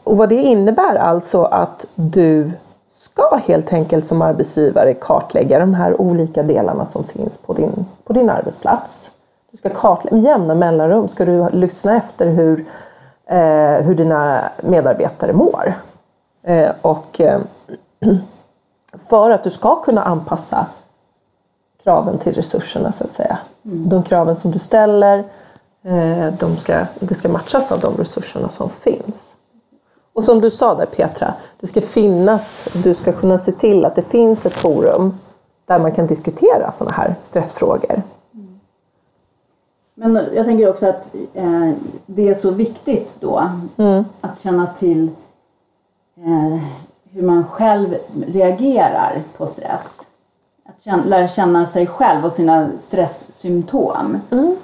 och 0.04 0.16
vad 0.16 0.28
det 0.28 0.42
innebär 0.42 0.94
alltså 0.94 1.42
att 1.42 1.86
du 1.94 2.50
ska 2.86 3.36
helt 3.36 3.72
enkelt 3.72 4.06
som 4.06 4.22
arbetsgivare 4.22 4.94
kartlägga 4.94 5.58
de 5.58 5.74
här 5.74 6.00
olika 6.00 6.42
delarna 6.42 6.86
som 6.86 7.04
finns 7.04 7.36
på 7.36 7.52
din, 7.52 7.86
på 8.04 8.12
din 8.12 8.30
arbetsplats. 8.30 9.10
Du 9.50 9.56
ska 9.56 9.68
kartlägga, 9.68 10.16
med 10.16 10.24
jämna 10.24 10.54
mellanrum 10.54 11.08
ska 11.08 11.24
du 11.24 11.48
lyssna 11.50 11.96
efter 11.96 12.26
hur, 12.26 12.64
eh, 13.26 13.84
hur 13.84 13.94
dina 13.94 14.44
medarbetare 14.60 15.32
mår. 15.32 15.74
Eh, 16.42 16.70
och 16.82 17.20
eh, 17.20 17.40
för 19.08 19.30
att 19.30 19.44
du 19.44 19.50
ska 19.50 19.76
kunna 19.76 20.02
anpassa 20.02 20.66
kraven 21.82 22.18
till 22.18 22.34
resurserna 22.34 22.92
så 22.92 23.04
att 23.04 23.12
säga. 23.12 23.38
Mm. 23.64 23.88
De 23.88 24.02
kraven 24.02 24.36
som 24.36 24.50
du 24.50 24.58
ställer, 24.58 25.24
de 26.38 26.56
ska, 26.56 26.86
det 27.00 27.14
ska 27.14 27.28
matchas 27.28 27.72
av 27.72 27.80
de 27.80 27.96
resurserna 27.96 28.48
som 28.48 28.70
finns. 28.70 29.34
Och 30.18 30.24
som 30.24 30.40
du 30.40 30.50
sa 30.50 30.74
där 30.74 30.86
Petra, 30.86 31.34
det 31.60 31.66
ska 31.66 31.80
finnas, 31.80 32.68
du 32.84 32.94
ska 32.94 33.12
kunna 33.12 33.38
se 33.38 33.52
till 33.52 33.84
att 33.84 33.94
det 33.94 34.02
finns 34.02 34.46
ett 34.46 34.54
forum 34.54 35.18
där 35.66 35.78
man 35.78 35.92
kan 35.92 36.06
diskutera 36.06 36.72
sådana 36.72 36.96
här 36.96 37.14
stressfrågor. 37.24 38.02
Mm. 38.34 38.60
Men 39.94 40.24
jag 40.34 40.44
tänker 40.44 40.68
också 40.68 40.86
att 40.86 41.14
eh, 41.34 41.70
det 42.06 42.28
är 42.28 42.34
så 42.34 42.50
viktigt 42.50 43.14
då 43.20 43.50
mm. 43.76 44.04
att 44.20 44.40
känna 44.40 44.66
till 44.66 45.10
eh, 46.16 46.62
hur 47.10 47.22
man 47.22 47.44
själv 47.44 47.96
reagerar 48.26 49.22
på 49.36 49.46
stress. 49.46 50.00
Att 50.68 50.82
känna, 50.82 51.04
lära 51.04 51.28
känna 51.28 51.66
sig 51.66 51.86
själv 51.86 52.24
och 52.24 52.32
sina 52.32 52.68
stresssymptom. 52.80 54.20
Mm, 54.30 54.56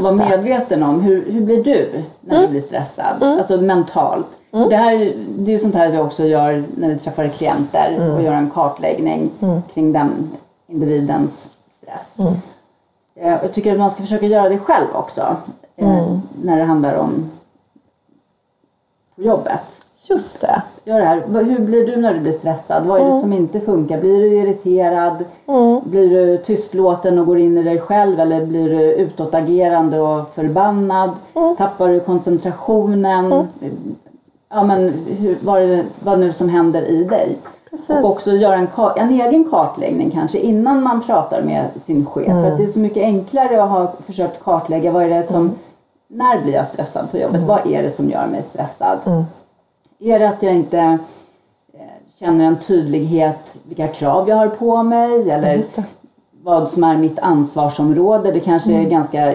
Vara 0.00 0.16
medveten 0.16 0.82
om 0.82 1.00
hur, 1.00 1.32
hur 1.32 1.40
blir 1.40 1.64
du 1.64 2.02
när 2.20 2.36
mm. 2.36 2.46
du 2.46 2.48
blir 2.48 2.60
stressad, 2.60 3.22
mm. 3.22 3.38
alltså 3.38 3.56
mentalt. 3.56 4.26
Mm. 4.52 4.68
Det, 4.68 4.76
här, 4.76 5.12
det 5.38 5.54
är 5.54 5.58
sånt 5.58 5.74
här 5.74 5.90
vi 5.90 5.98
också 5.98 6.24
gör 6.24 6.64
när 6.76 6.88
vi 6.88 6.98
träffar 6.98 7.28
klienter 7.28 7.96
och 7.96 8.04
mm. 8.04 8.24
gör 8.24 8.32
en 8.32 8.50
kartläggning 8.50 9.30
mm. 9.40 9.62
kring 9.74 9.92
den 9.92 10.30
individens 10.66 11.48
stress. 11.80 12.14
Mm. 12.18 12.32
Eh, 13.14 13.38
jag 13.42 13.52
tycker 13.52 13.72
att 13.72 13.78
man 13.78 13.90
ska 13.90 14.02
försöka 14.02 14.26
göra 14.26 14.48
det 14.48 14.58
själv 14.58 14.86
också 14.92 15.36
eh, 15.76 16.18
när 16.42 16.56
det 16.56 16.64
handlar 16.64 16.94
om 16.94 17.30
på 19.16 19.22
jobbet. 19.22 19.60
Just 20.08 20.40
det. 20.40 20.62
Gör 20.84 20.98
det 20.98 21.04
här. 21.04 21.22
Hur 21.44 21.58
blir 21.58 21.86
du 21.86 21.96
när 21.96 22.14
du 22.14 22.20
blir 22.20 22.32
stressad? 22.32 22.86
Vad 22.86 23.00
är 23.00 23.04
mm. 23.04 23.14
det 23.14 23.20
som 23.20 23.32
inte 23.32 23.60
funkar? 23.60 24.00
Blir 24.00 24.20
du 24.20 24.36
irriterad? 24.36 25.24
Mm. 25.46 25.80
Blir 25.84 26.10
du 26.10 26.38
tystlåten 26.38 27.18
och 27.18 27.26
går 27.26 27.38
in 27.38 27.58
i 27.58 27.62
dig 27.62 27.78
själv? 27.78 28.20
Eller 28.20 28.46
blir 28.46 28.68
du 28.68 28.92
utåtagerande 28.92 30.00
och 30.00 30.34
förbannad? 30.34 31.10
Mm. 31.34 31.56
Tappar 31.56 31.88
du 31.88 32.00
koncentrationen? 32.00 33.32
Mm. 33.32 33.46
Ja, 34.50 34.64
men 34.64 34.92
hur, 35.18 35.38
vad, 35.42 35.62
det, 35.62 35.84
vad 36.04 36.18
nu 36.18 36.32
som 36.32 36.48
händer 36.48 36.82
i 36.82 37.04
dig. 37.04 37.38
Precis. 37.70 37.90
Och 37.90 38.10
också 38.10 38.32
göra 38.32 38.54
en, 38.54 38.68
en, 38.96 39.10
egen 39.10 39.44
kartläggning 39.44 40.10
kanske 40.10 40.38
innan 40.38 40.82
man 40.82 41.02
pratar 41.02 41.42
med 41.42 41.66
sin 41.82 42.06
chef. 42.06 42.26
För 42.26 42.32
att 42.32 42.46
mm. 42.46 42.56
det 42.56 42.62
är 42.62 42.68
så 42.68 42.78
mycket 42.78 43.02
enklare 43.02 43.62
att 43.62 43.70
ha 43.70 43.92
försökt 44.06 44.44
kartlägga 44.44 44.90
vad 44.90 45.02
är 45.02 45.08
det 45.08 45.22
som, 45.22 45.36
mm. 45.36 45.54
när 46.08 46.42
blir 46.42 46.54
jag 46.54 46.66
stressad 46.66 47.10
på 47.10 47.18
jobbet? 47.18 47.40
Vad 47.42 47.66
är 47.66 47.82
det 47.82 47.90
som 47.90 48.10
gör 48.10 48.26
mig 48.26 48.42
stressad? 48.42 48.98
Är 50.04 50.18
det 50.18 50.28
att 50.28 50.42
jag 50.42 50.54
inte 50.54 50.78
eh, 50.78 51.80
känner 52.18 52.44
en 52.44 52.58
tydlighet 52.60 53.56
vilka 53.64 53.88
krav 53.88 54.28
jag 54.28 54.36
har 54.36 54.48
på 54.48 54.82
mig 54.82 55.30
eller 55.30 55.64
vad 56.42 56.70
som 56.70 56.84
är 56.84 56.96
mitt 56.96 57.18
ansvarsområde. 57.18 58.32
Det 58.32 58.40
kanske 58.40 58.72
mm. 58.72 58.86
är 58.86 58.90
ganska 58.90 59.34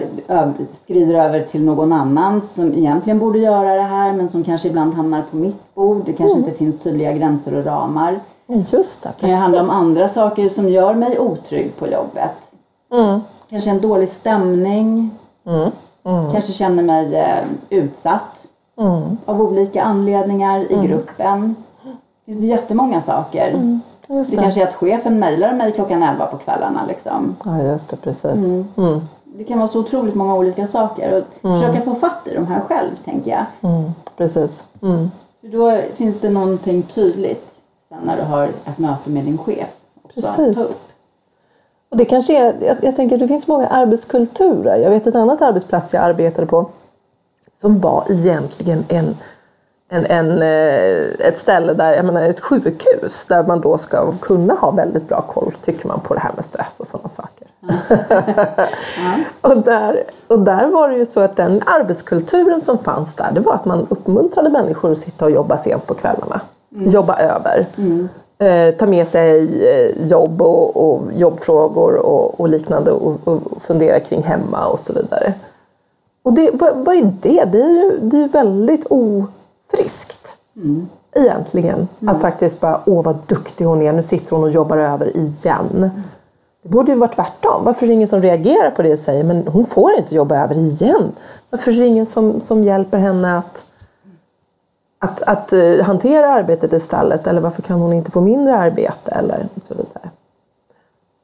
skriver 0.82 1.14
över 1.14 1.40
till 1.40 1.64
någon 1.64 1.92
annan 1.92 2.40
som 2.40 2.74
egentligen 2.74 3.18
borde 3.18 3.38
göra 3.38 3.74
det 3.74 3.82
här 3.82 4.12
men 4.12 4.28
som 4.28 4.44
kanske 4.44 4.68
ibland 4.68 4.94
hamnar 4.94 5.22
på 5.30 5.36
mitt 5.36 5.74
bord. 5.74 6.02
Det 6.04 6.12
kanske 6.12 6.36
mm. 6.36 6.44
inte 6.44 6.58
finns 6.58 6.78
tydliga 6.80 7.12
gränser 7.12 7.54
och 7.58 7.64
ramar. 7.64 8.20
Just 8.46 9.02
det, 9.02 9.12
Det 9.20 9.28
kan 9.28 9.36
handla 9.36 9.60
om 9.60 9.70
andra 9.70 10.08
saker 10.08 10.48
som 10.48 10.68
gör 10.68 10.94
mig 10.94 11.18
otrygg 11.18 11.76
på 11.76 11.86
jobbet. 11.86 12.32
Mm. 12.92 13.20
Kanske 13.50 13.70
en 13.70 13.80
dålig 13.80 14.08
stämning. 14.08 15.10
Mm. 15.46 15.70
Mm. 16.04 16.32
Kanske 16.32 16.52
känner 16.52 16.82
mig 16.82 17.14
eh, 17.14 17.44
utsatt. 17.70 18.46
Mm. 18.78 19.16
Av 19.24 19.42
olika 19.42 19.82
anledningar 19.82 20.72
i 20.72 20.74
mm. 20.74 20.86
gruppen. 20.86 21.54
Det 22.24 22.32
finns 22.32 22.44
jättemånga 22.44 23.00
saker. 23.00 23.48
Mm. 23.48 23.80
Det. 24.06 24.30
det 24.30 24.36
kanske 24.36 24.62
är 24.62 24.68
att 24.68 24.74
chefen 24.74 25.18
mejlar 25.18 25.52
mig 25.52 25.72
klockan 25.72 26.02
11 26.02 26.26
på 26.26 26.36
kvällarna. 26.36 26.80
Liksom. 26.88 27.36
Ja, 27.44 27.62
just 27.62 27.90
det. 27.90 27.96
Precis. 27.96 28.24
Mm. 28.24 28.64
Mm. 28.76 29.00
Det 29.24 29.44
kan 29.44 29.58
vara 29.58 29.68
så 29.68 29.80
otroligt 29.80 30.14
många 30.14 30.34
olika 30.34 30.66
saker. 30.66 31.12
Och 31.12 31.46
mm. 31.48 31.60
Försöka 31.60 31.80
få 31.80 31.94
fatt 31.94 32.26
i 32.26 32.34
de 32.34 32.46
här 32.46 32.60
själv, 32.60 32.90
tänker 33.04 33.30
jag. 33.30 33.44
Precis. 34.16 34.62
För 35.40 35.48
då 35.48 35.80
finns 35.94 36.20
det 36.20 36.30
någonting 36.30 36.82
tydligt 36.82 37.60
sen 37.88 37.98
när 38.04 38.16
du 38.16 38.22
har 38.22 38.44
ett 38.44 38.78
möte 38.78 39.10
med 39.10 39.24
din 39.24 39.38
chef. 39.38 39.68
Precis. 40.14 40.58
Och 41.90 41.96
det 41.96 42.04
kanske 42.04 42.38
är, 42.38 42.54
jag, 42.60 42.76
jag 42.82 42.96
tänker 42.96 43.18
det 43.18 43.28
finns 43.28 43.46
många 43.46 43.66
arbetskulturer. 43.66 44.76
Jag 44.76 44.90
vet 44.90 45.06
ett 45.06 45.14
annat 45.14 45.42
arbetsplats 45.42 45.94
jag 45.94 46.04
arbetade 46.04 46.46
på 46.46 46.66
som 47.60 47.80
var 47.80 48.04
egentligen 48.08 48.84
en, 48.88 49.16
en, 49.88 50.06
en, 50.06 50.42
eh, 50.42 51.28
ett 51.28 51.38
ställe 51.38 51.72
där, 51.72 51.94
jag 51.94 52.04
menar 52.04 52.22
ett 52.22 52.40
sjukhus 52.40 53.26
där 53.26 53.42
man 53.42 53.60
då 53.60 53.78
ska 53.78 54.12
kunna 54.20 54.54
ha 54.54 54.70
väldigt 54.70 55.08
bra 55.08 55.20
koll, 55.20 55.52
tycker 55.64 55.88
man, 55.88 56.00
på 56.00 56.14
det 56.14 56.20
här 56.20 56.32
med 56.36 56.44
stress 56.44 56.74
och 56.78 56.86
sådana 56.86 57.08
saker. 57.08 57.46
Mm. 57.62 59.24
och, 59.40 59.56
där, 59.56 60.04
och 60.26 60.38
där 60.38 60.66
var 60.66 60.88
det 60.88 60.96
ju 60.96 61.06
så 61.06 61.20
att 61.20 61.36
den 61.36 61.62
arbetskulturen 61.66 62.60
som 62.60 62.78
fanns 62.78 63.14
där, 63.14 63.30
det 63.32 63.40
var 63.40 63.54
att 63.54 63.64
man 63.64 63.86
uppmuntrade 63.90 64.48
människor 64.48 64.92
att 64.92 64.98
sitta 64.98 65.24
och 65.24 65.30
jobba 65.30 65.58
sent 65.58 65.86
på 65.86 65.94
kvällarna. 65.94 66.40
Mm. 66.74 66.90
Jobba 66.90 67.18
över. 67.18 67.66
Mm. 67.76 68.08
Eh, 68.38 68.74
ta 68.74 68.86
med 68.86 69.08
sig 69.08 69.40
eh, 69.68 70.06
jobb 70.06 70.42
och, 70.42 70.76
och 70.76 71.02
jobbfrågor 71.12 71.96
och, 71.96 72.40
och 72.40 72.48
liknande 72.48 72.90
och, 72.90 73.18
och 73.24 73.42
fundera 73.66 74.00
kring 74.00 74.22
hemma 74.22 74.66
och 74.66 74.80
så 74.80 74.92
vidare. 74.92 75.34
Och 76.28 76.34
det, 76.34 76.50
vad, 76.54 76.76
vad, 76.76 76.94
är 76.94 77.12
det? 77.22 77.44
Det 77.44 77.62
är 77.62 77.68
ju 77.68 77.98
det 78.02 78.16
är 78.16 78.28
väldigt 78.28 78.86
ofriskt. 78.90 80.38
Mm. 80.56 80.88
Egentligen. 81.12 81.88
Mm. 82.00 82.14
Att 82.14 82.20
faktiskt 82.20 82.60
bara, 82.60 82.80
åh 82.86 83.04
vad 83.04 83.18
duktig 83.26 83.64
hon 83.64 83.82
är, 83.82 83.92
nu 83.92 84.02
sitter 84.02 84.36
hon 84.36 84.44
och 84.44 84.50
jobbar 84.50 84.76
över 84.76 85.16
igen. 85.16 85.68
Mm. 85.76 85.90
Det 86.62 86.68
borde 86.68 86.92
ju 86.92 86.98
vara 86.98 87.10
tvärtom. 87.10 87.64
Varför 87.64 87.82
är 87.82 87.88
det 87.88 87.94
ingen 87.94 88.08
som 88.08 88.22
reagerar 88.22 88.70
på 88.70 88.82
det 88.82 88.92
och 88.92 88.98
säger, 88.98 89.24
men 89.24 89.46
hon 89.46 89.66
får 89.66 89.98
inte 89.98 90.14
jobba 90.14 90.44
över 90.44 90.54
igen? 90.54 91.12
Varför 91.50 91.72
är 91.72 91.76
det 91.76 91.86
ingen 91.86 92.06
som, 92.06 92.40
som 92.40 92.64
hjälper 92.64 92.98
henne 92.98 93.38
att, 93.38 93.62
att, 94.98 95.22
att 95.22 95.52
uh, 95.52 95.82
hantera 95.82 96.28
arbetet 96.32 96.72
i 96.72 96.80
stallet? 96.80 97.26
Eller 97.26 97.40
varför 97.40 97.62
kan 97.62 97.80
hon 97.80 97.92
inte 97.92 98.10
få 98.10 98.20
mindre 98.20 98.56
arbete? 98.56 99.10
Eller 99.10 99.46
så 99.62 99.74
vidare. 99.74 100.10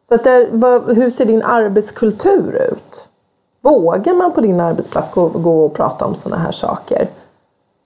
Så 0.08 0.14
att 0.14 0.24
där, 0.24 0.48
vad, 0.50 0.96
hur 0.96 1.10
ser 1.10 1.24
din 1.24 1.42
arbetskultur 1.42 2.68
ut? 2.72 3.03
Vågar 3.64 4.14
man 4.14 4.32
på 4.32 4.40
din 4.40 4.60
arbetsplats 4.60 5.10
gå, 5.10 5.28
gå 5.28 5.64
och 5.64 5.72
prata 5.72 6.04
om 6.04 6.14
sådana 6.14 6.42
här 6.42 6.52
saker? 6.52 7.08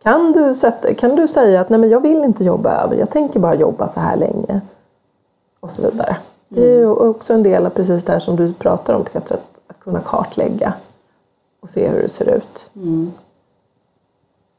Kan 0.03 0.33
du, 0.33 0.55
sätta, 0.55 0.95
kan 0.95 1.17
du 1.17 1.29
säga 1.29 1.61
att 1.61 1.69
nej 1.69 1.81
men 1.81 1.91
jag 1.91 2.01
vill 2.01 2.25
inte 2.25 2.45
jobba 2.45 2.85
över, 2.85 2.97
jag 2.97 3.11
tänker 3.11 3.41
bara 3.41 3.55
jobba 3.55 3.89
så 3.89 4.01
här 4.01 4.17
länge? 4.17 4.61
Och 5.61 5.71
så 5.71 5.83
vidare. 5.83 6.17
Det 6.49 6.63
är 6.63 6.79
ju 6.79 6.91
också 6.91 7.35
en 7.35 7.43
del 7.43 7.67
av 7.67 7.71
precis 7.71 8.05
det 8.05 8.13
här 8.13 8.21
som 8.21 8.37
du 8.37 8.53
pratar 8.53 8.95
om, 8.95 9.05
att, 9.13 9.33
att 9.33 9.81
kunna 9.81 10.01
kartlägga 10.01 10.73
och 11.63 11.71
se 11.71 11.89
hur 11.89 12.03
det 12.03 12.09
ser 12.09 12.31
ut. 12.31 12.71
Mm. 12.77 13.11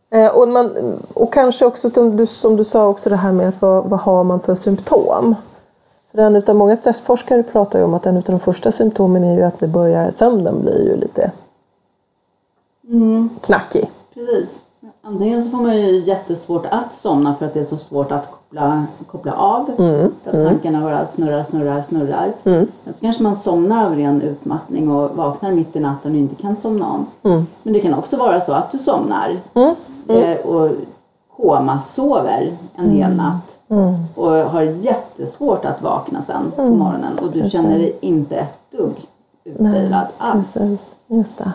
Eh, 0.10 0.38
och, 0.38 0.48
man, 0.48 0.98
och 1.14 1.34
kanske 1.34 1.66
också 1.66 1.90
som 1.90 2.18
du, 2.18 2.28
som 2.28 2.56
du 2.56 2.66
sa 2.66 2.88
också 2.88 3.10
det 3.10 3.16
här 3.16 3.32
med 3.32 3.50
att 3.50 3.62
vad, 3.62 3.86
vad 3.86 4.00
har 4.00 4.24
man 4.24 4.40
för 4.40 4.56
symptom? 4.56 5.36
För 6.12 6.18
en 6.18 6.36
utav 6.36 6.56
många 6.56 6.78
stressforskare 6.78 7.44
pratar 7.44 7.80
ju 7.80 7.86
om 7.86 7.94
att 7.94 8.06
en 8.06 8.18
av 8.18 8.24
de 8.24 8.39
första 8.39 8.72
symptomen 8.72 9.24
är 9.24 9.36
ju 9.36 9.44
att 9.44 9.60
det 9.60 9.68
börjar, 9.68 10.12
sömnen 10.12 10.62
blir 10.62 10.86
ju 10.86 10.96
lite 10.96 11.32
mm. 12.88 13.30
knackig. 13.42 13.89
Precis. 14.13 14.63
Antingen 15.01 15.44
så 15.44 15.50
får 15.50 15.58
man 15.58 15.78
ju 15.78 16.00
jättesvårt 16.00 16.66
att 16.70 16.96
somna 16.96 17.36
för 17.36 17.46
att 17.46 17.54
det 17.54 17.60
är 17.60 17.63
så 17.63 17.78
svårt 17.78 18.12
att 18.12 18.32
koppla, 18.32 18.86
koppla 19.08 19.34
av. 19.34 19.70
Mm, 19.78 20.12
För 20.24 20.42
att 20.42 20.48
tankarna 20.48 20.82
bara 20.82 21.08
snurrar, 21.08 21.44
snurrar, 21.44 21.82
snurrar. 21.82 22.34
Men 22.44 22.94
så 22.94 23.00
kanske 23.01 23.24
man 23.24 23.36
somnar 23.36 23.86
av 23.86 23.96
ren 23.96 24.22
utmattning 24.22 24.92
och 24.92 25.16
vaknar 25.16 25.51
mitt 25.51 25.75
i 25.75 25.80
natten 25.80 26.12
och 26.12 26.18
inte 26.18 26.36
kan 26.36 26.56
somna 26.56 26.88
om. 26.92 27.06
Mm. 27.24 27.48
Men 27.63 27.74
det 27.74 27.80
kan 27.80 27.94
också 27.94 28.18
vara 28.18 28.42
så 28.42 28.54
att 28.54 28.72
du 28.72 28.78
somnar 28.78 29.38
eh, 30.08 30.38
och 30.46 30.72
komasover 31.38 32.51
en 32.75 32.89
hel 32.89 33.16
natt. 33.16 33.59
Mm. 33.70 33.96
Och 34.16 34.32
har 34.32 34.62
jättesvårt 34.62 35.66
att 35.66 35.82
vakna 35.82 36.22
sen 36.22 36.52
på 36.56 36.62
morgonen 36.62 37.20
och 37.20 37.32
du 37.32 37.50
känner 37.50 37.80
dig 37.80 37.98
inte 38.02 38.36
ett 38.36 38.60
dugg 38.72 38.96
utvilad 39.44 40.08
alls. 40.18 40.54
Precis, 40.54 40.96
just 41.08 41.38
det. 41.38 41.52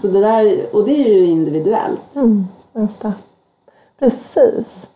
Så 0.00 0.06
det 0.06 0.20
där, 0.20 0.66
och 0.72 0.84
det 0.84 1.04
är 1.04 1.14
ju 1.14 1.26
individuellt. 1.26 2.14
Mm, 2.14 2.46
just 2.72 3.02
det. 3.02 3.12
Precis. 3.98 4.88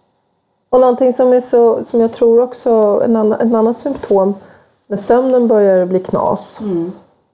Och 0.71 0.81
någonting 0.81 1.12
som, 1.12 1.33
är 1.33 1.40
så, 1.40 1.85
som 1.85 2.00
jag 2.00 2.12
tror 2.12 2.40
också, 2.40 3.02
en 3.05 3.17
annan, 3.17 3.40
en 3.40 3.55
annan 3.55 3.75
symptom, 3.75 4.35
när 4.87 4.97
sömnen 4.97 5.49
börjar 5.49 5.87
bli 5.87 6.00
knas 6.00 6.61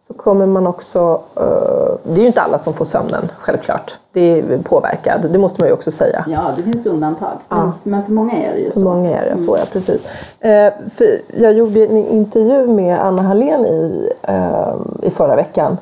så 0.06 0.14
kommer 0.14 0.46
man 0.46 0.66
också, 0.66 1.20
eh, 1.36 1.94
det 2.04 2.12
är 2.12 2.20
ju 2.20 2.26
inte 2.26 2.40
alla 2.42 2.58
som 2.58 2.74
får 2.74 2.84
sömnen 2.84 3.30
självklart, 3.38 3.98
det 4.12 4.20
är 4.20 4.58
påverkad, 4.58 5.30
det 5.30 5.38
måste 5.38 5.60
man 5.60 5.68
ju 5.68 5.74
också 5.74 5.90
säga. 5.90 6.24
Ja, 6.28 6.52
det 6.56 6.62
finns 6.62 6.86
undantag. 6.86 7.30
Men, 7.48 7.72
men 7.82 8.04
för 8.04 8.12
många 8.12 8.32
är 8.32 8.52
det 8.52 8.58
ju 8.58 8.66
För 8.70 8.80
så. 8.80 8.84
många 8.84 9.18
är 9.20 9.30
det 9.30 9.42
så, 9.42 9.56
ja 9.56 9.64
precis. 9.72 10.04
Eh, 10.40 10.72
för 10.94 11.20
jag 11.40 11.52
gjorde 11.52 11.84
en 11.86 11.96
intervju 11.96 12.66
med 12.66 13.00
Anna 13.00 13.22
Hallén 13.22 13.66
i, 13.66 14.12
eh, 14.22 14.74
i 15.02 15.10
förra 15.10 15.36
veckan. 15.36 15.78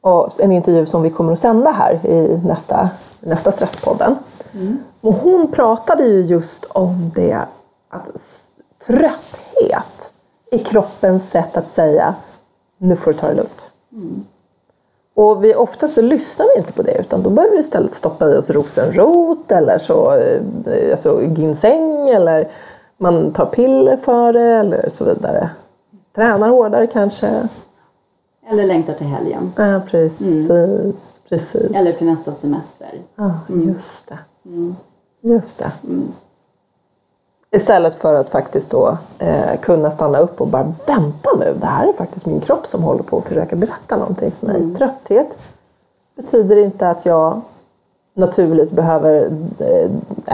Och 0.00 0.40
en 0.40 0.52
intervju 0.52 0.86
som 0.86 1.02
vi 1.02 1.10
kommer 1.10 1.32
att 1.32 1.38
sända 1.38 1.70
här 1.70 2.06
i 2.06 2.40
nästa, 2.46 2.90
nästa 3.20 3.52
Stresspodden. 3.52 4.16
Och 5.00 5.14
hon 5.14 5.52
pratade 5.52 6.04
ju 6.04 6.20
just 6.22 6.64
om 6.64 7.10
det 7.14 7.38
att 7.90 8.08
trötthet 8.86 10.12
är 10.50 10.58
kroppens 10.58 11.30
sätt 11.30 11.56
att 11.56 11.68
säga 11.68 12.14
nu 12.82 12.96
får 12.96 13.12
du 13.12 13.18
ta 13.18 13.28
det 13.28 13.34
lugnt. 13.34 13.70
Och 15.14 15.44
vi, 15.44 15.54
ofta 15.54 15.88
så 15.88 16.02
lyssnar 16.02 16.46
vi 16.54 16.58
inte 16.58 16.72
på 16.72 16.82
det 16.82 16.98
utan 17.00 17.22
då 17.22 17.30
behöver 17.30 17.54
vi 17.56 17.60
istället 17.60 17.94
stoppa 17.94 18.30
i 18.30 18.36
oss 18.36 18.50
rosenrot 18.50 19.52
eller 19.52 19.78
så, 19.78 20.14
eh, 20.14 20.92
alltså 20.92 21.22
ginseng 21.22 22.08
eller 22.08 22.48
man 22.96 23.32
tar 23.32 23.46
piller 23.46 23.96
för 23.96 24.32
det 24.32 24.40
eller 24.42 24.88
så 24.88 25.04
vidare. 25.04 25.50
Tränar 26.14 26.48
hårdare 26.48 26.86
kanske. 26.86 27.48
Eller 28.50 28.66
längtar 28.66 28.94
till 28.94 29.06
helgen. 29.06 29.52
Ja, 29.56 29.80
precis. 29.90 30.50
precis. 31.28 31.70
Eller 31.74 31.92
till 31.92 32.06
nästa 32.06 32.32
semester. 32.32 32.88
Ja, 33.16 33.40
just 33.48 34.08
det. 34.08 34.18
Just 35.20 35.58
det. 35.58 35.72
Istället 37.54 37.94
för 37.94 38.14
att 38.14 38.30
faktiskt 38.30 38.70
då 38.70 38.96
eh, 39.18 39.60
kunna 39.60 39.90
stanna 39.90 40.18
upp 40.18 40.40
och 40.40 40.46
bara 40.48 40.74
vänta 40.86 41.30
nu. 41.38 41.54
Det 41.60 41.66
här 41.66 41.88
är 41.88 41.92
faktiskt 41.92 42.26
min 42.26 42.40
kropp 42.40 42.66
som 42.66 42.82
håller 42.82 43.02
på 43.02 43.18
att 43.18 43.24
försöka 43.24 43.56
berätta 43.56 43.96
någonting 43.96 44.30
för 44.40 44.46
mig. 44.46 44.74
Trötthet 44.74 45.38
betyder 46.16 46.56
inte 46.56 46.88
att 46.88 47.06
jag 47.06 47.40
naturligt 48.14 48.70
behöver 48.70 49.30
eh, 49.58 49.90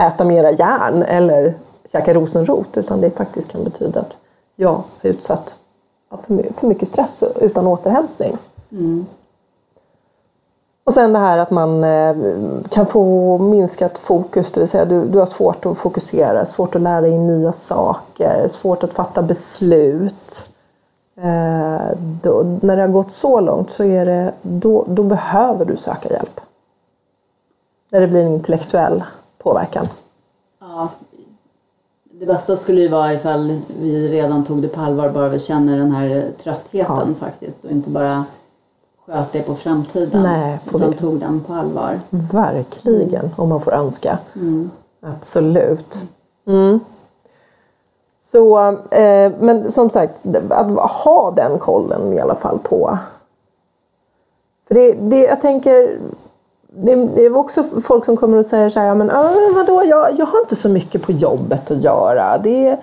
äta 0.07 0.23
mera 0.23 0.51
järn 0.51 1.03
eller 1.03 1.53
käka 1.91 2.13
rosenrot. 2.13 2.77
Utan 2.77 3.01
det 3.01 3.09
faktiskt 3.09 3.51
kan 3.51 3.63
betyda 3.63 3.99
att 3.99 4.17
jag 4.55 4.81
är 5.01 5.09
utsatt 5.09 5.55
för 6.25 6.33
my- 6.33 6.49
för 6.57 6.67
mycket 6.67 6.87
stress 6.89 7.23
utan 7.41 7.67
återhämtning. 7.67 8.37
Och 10.89 10.95
sen 10.95 11.13
det 11.13 11.19
här 11.19 11.37
att 11.37 11.51
man 11.51 11.83
eh, 11.83 12.15
kan 12.69 12.85
få 12.85 13.37
minskat 13.37 13.97
fokus, 13.97 14.51
det 14.51 14.59
vill 14.59 14.69
säga 14.69 14.85
du, 14.85 15.05
du 15.05 15.19
har 15.19 15.25
svårt 15.25 15.65
att 15.65 15.77
fokusera, 15.77 16.45
svårt 16.45 16.75
att 16.75 16.81
lära 16.81 17.01
dig 17.01 17.17
nya 17.17 17.53
saker, 17.53 18.47
svårt 18.47 18.83
att 18.83 18.93
fatta 18.93 19.21
beslut. 19.21 20.49
Eh, 21.15 21.97
då, 22.23 22.57
när 22.61 22.75
det 22.75 22.81
har 22.81 22.87
gått 22.87 23.11
så 23.11 23.39
långt 23.39 23.71
så 23.71 23.83
är 23.83 24.05
det, 24.05 24.33
då, 24.41 24.85
då 24.87 25.03
behöver 25.03 25.65
du 25.65 25.77
söka 25.77 26.09
hjälp. 26.09 26.41
När 27.91 28.01
det 28.01 28.07
blir 28.07 28.21
en 28.21 28.33
intellektuell 28.33 29.03
påverkan. 29.37 29.87
Ja, 30.59 30.89
det 32.03 32.25
bästa 32.25 32.55
skulle 32.55 32.81
ju 32.81 32.87
vara 32.87 33.13
ifall 33.13 33.61
vi 33.79 34.07
redan 34.07 34.45
tog 34.45 34.61
det 34.61 34.67
på 34.67 34.81
allvar 34.81 35.09
bara 35.09 35.29
vi 35.29 35.39
känner 35.39 35.77
den 35.77 35.91
här 35.91 36.31
tröttheten 36.43 37.15
faktiskt 37.19 37.65
och 37.65 37.71
inte 37.71 37.89
bara 37.89 38.25
sköt 39.11 39.31
det 39.31 39.41
på 39.41 39.55
framtiden. 39.55 40.23
Nej, 40.23 40.59
utan 40.67 40.89
vi- 40.91 40.97
tog 40.97 41.19
den 41.19 41.43
på 41.47 41.53
allvar. 41.53 41.99
Verkligen, 42.09 43.29
om 43.35 43.49
man 43.49 43.61
får 43.61 43.73
önska. 43.73 44.17
Absolut. 45.01 45.97
Mm. 46.47 46.79
Så, 48.19 48.59
eh, 48.91 49.31
men 49.39 49.71
som 49.71 49.89
sagt, 49.89 50.13
att 50.49 50.91
ha 50.91 51.31
den 51.31 51.59
kollen 51.59 52.13
i 52.13 52.19
alla 52.19 52.35
fall 52.35 52.59
på. 52.63 52.97
För 54.67 54.75
det, 54.75 54.91
det, 54.93 55.21
jag 55.23 55.41
tänker, 55.41 55.99
det, 56.67 56.95
det 56.95 57.25
är 57.25 57.35
också 57.37 57.63
folk 57.83 58.05
som 58.05 58.17
kommer 58.17 58.37
och 58.37 58.45
säger 58.45 58.69
så 58.69 58.79
här, 58.79 58.95
men 58.95 59.07
"Ja, 59.07 59.23
men 59.23 59.53
vadå, 59.55 59.83
jag, 59.83 60.19
jag 60.19 60.25
har 60.25 60.39
inte 60.39 60.55
så 60.55 60.69
mycket 60.69 61.01
på 61.01 61.11
jobbet 61.11 61.71
att 61.71 61.83
göra. 61.83 62.37
Det 62.37 62.77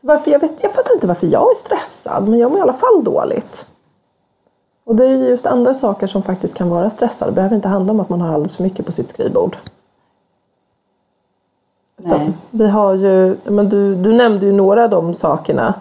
varför, 0.00 0.30
jag, 0.30 0.38
vet, 0.40 0.52
jag 0.60 0.72
fattar 0.72 0.94
inte 0.94 1.06
varför 1.06 1.26
jag 1.26 1.50
är 1.50 1.54
stressad, 1.56 2.28
men 2.28 2.38
jag 2.38 2.50
mår 2.50 2.58
i 2.58 2.62
alla 2.62 2.72
fall 2.72 3.04
dåligt. 3.04 3.68
Och 4.84 4.96
det 4.96 5.04
är 5.04 5.08
ju 5.08 5.28
just 5.28 5.46
andra 5.46 5.74
saker 5.74 6.06
som 6.06 6.22
faktiskt 6.22 6.54
kan 6.54 6.70
vara 6.70 6.90
stressade. 6.90 7.30
Det 7.30 7.34
behöver 7.34 7.56
inte 7.56 7.68
handla 7.68 7.92
om 7.92 8.00
att 8.00 8.08
man 8.08 8.20
har 8.20 8.34
alldeles 8.34 8.56
för 8.56 8.62
mycket 8.62 8.86
på 8.86 8.92
sitt 8.92 9.08
skrivbord. 9.10 9.56
Nej. 11.96 12.32
Vi 12.50 12.68
har 12.68 12.94
ju, 12.94 13.36
men 13.44 13.68
du, 13.68 13.94
du 13.94 14.12
nämnde 14.12 14.46
ju 14.46 14.52
några 14.52 14.84
av 14.84 14.90
de 14.90 15.14
sakerna. 15.14 15.74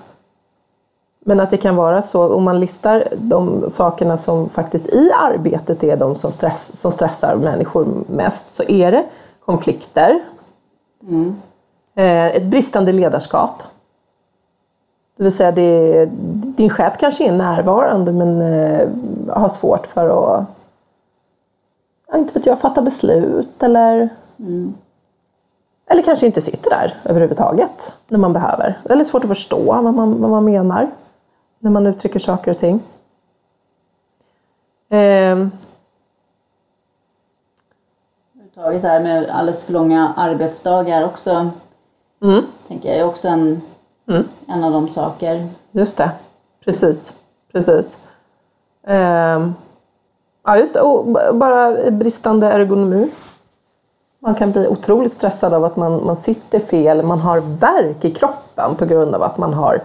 Men 1.26 1.40
att 1.40 1.50
det 1.50 1.58
kan 1.58 1.76
vara 1.76 2.02
så, 2.02 2.34
om 2.34 2.44
man 2.44 2.60
listar 2.60 3.04
de 3.18 3.72
sakerna 3.72 4.18
som 4.18 4.50
faktiskt 4.50 4.86
i 4.86 5.12
arbetet 5.12 5.84
är 5.84 5.98
de 5.98 6.16
som, 6.16 6.32
stress, 6.32 6.80
som 6.82 6.92
stressar 6.92 7.36
människor 7.36 7.88
mest, 8.08 8.52
så 8.52 8.64
är 8.64 8.92
det 8.92 9.06
konflikter, 9.46 10.20
eh, 11.96 12.26
ett 12.26 12.46
bristande 12.46 12.92
ledarskap. 12.92 13.64
Det 15.22 15.26
vill 15.26 15.34
säga, 15.34 15.52
det, 15.52 16.06
din 16.58 16.70
chef 16.70 16.94
kanske 17.00 17.28
är 17.28 17.32
närvarande 17.32 18.12
men 18.12 18.42
eh, 18.42 18.90
har 19.30 19.50
svårt 19.50 19.88
för 19.88 20.06
att, 20.06 20.46
ja, 22.08 22.18
inte 22.18 22.34
vet 22.34 22.46
jag, 22.46 22.60
fatta 22.60 22.82
beslut 22.82 23.64
eller 23.64 24.10
eller 25.86 26.02
kanske 26.04 26.26
inte 26.26 26.42
sitter 26.42 26.70
där 26.70 26.94
överhuvudtaget 27.04 27.94
när 28.08 28.20
man 28.20 28.34
behöver. 28.34 28.78
Eller 28.90 29.04
svårt 29.04 29.24
att 29.24 29.30
förstå 29.30 29.64
vad 29.64 29.94
man, 29.94 30.22
vad 30.22 30.32
man 30.32 30.46
menar 30.46 30.92
när 31.60 31.72
man 31.72 31.88
uttrycker 31.88 32.20
saker 32.20 32.52
och 32.52 32.58
ting. 32.58 32.80
Ehm, 34.90 35.52
Överhuvudtaget 38.34 38.82
det 38.82 38.88
här 38.88 39.00
med 39.00 39.30
alldeles 39.30 39.64
för 39.64 39.74
långa 39.74 40.14
arbetsdagar 40.18 41.06
också. 41.06 41.50
Mm. 42.22 42.44
Tänker 42.68 42.90
jag 42.90 42.98
är 42.98 43.06
också 43.06 43.28
en, 43.28 43.62
en 44.48 44.64
av 44.64 44.72
de 44.72 44.88
saker. 44.88 45.48
just 45.72 45.98
det, 45.98 46.12
precis. 46.66 47.14
precis. 47.52 47.98
Ehm, 48.88 49.54
ja, 50.46 50.58
just 50.58 50.74
det. 50.74 50.82
Och 50.82 51.08
bara 51.36 51.92
bristande 51.92 52.48
ergonomi. 52.48 53.10
Man 54.20 54.36
kan 54.36 54.52
bli 54.52 54.68
otroligt 54.68 55.14
stressad 55.14 55.54
av 55.54 55.66
att 55.66 55.76
man, 55.76 56.06
man 56.06 56.16
sitter 56.16 56.60
fel, 56.60 57.04
man 57.04 57.20
har 57.20 57.40
värk 57.40 58.06
i 58.06 58.12
kroppen 58.12 58.76
på 58.76 58.86
grund 58.86 59.16
av 59.16 59.24
att 59.24 59.38
man 59.38 59.54
har 59.54 59.82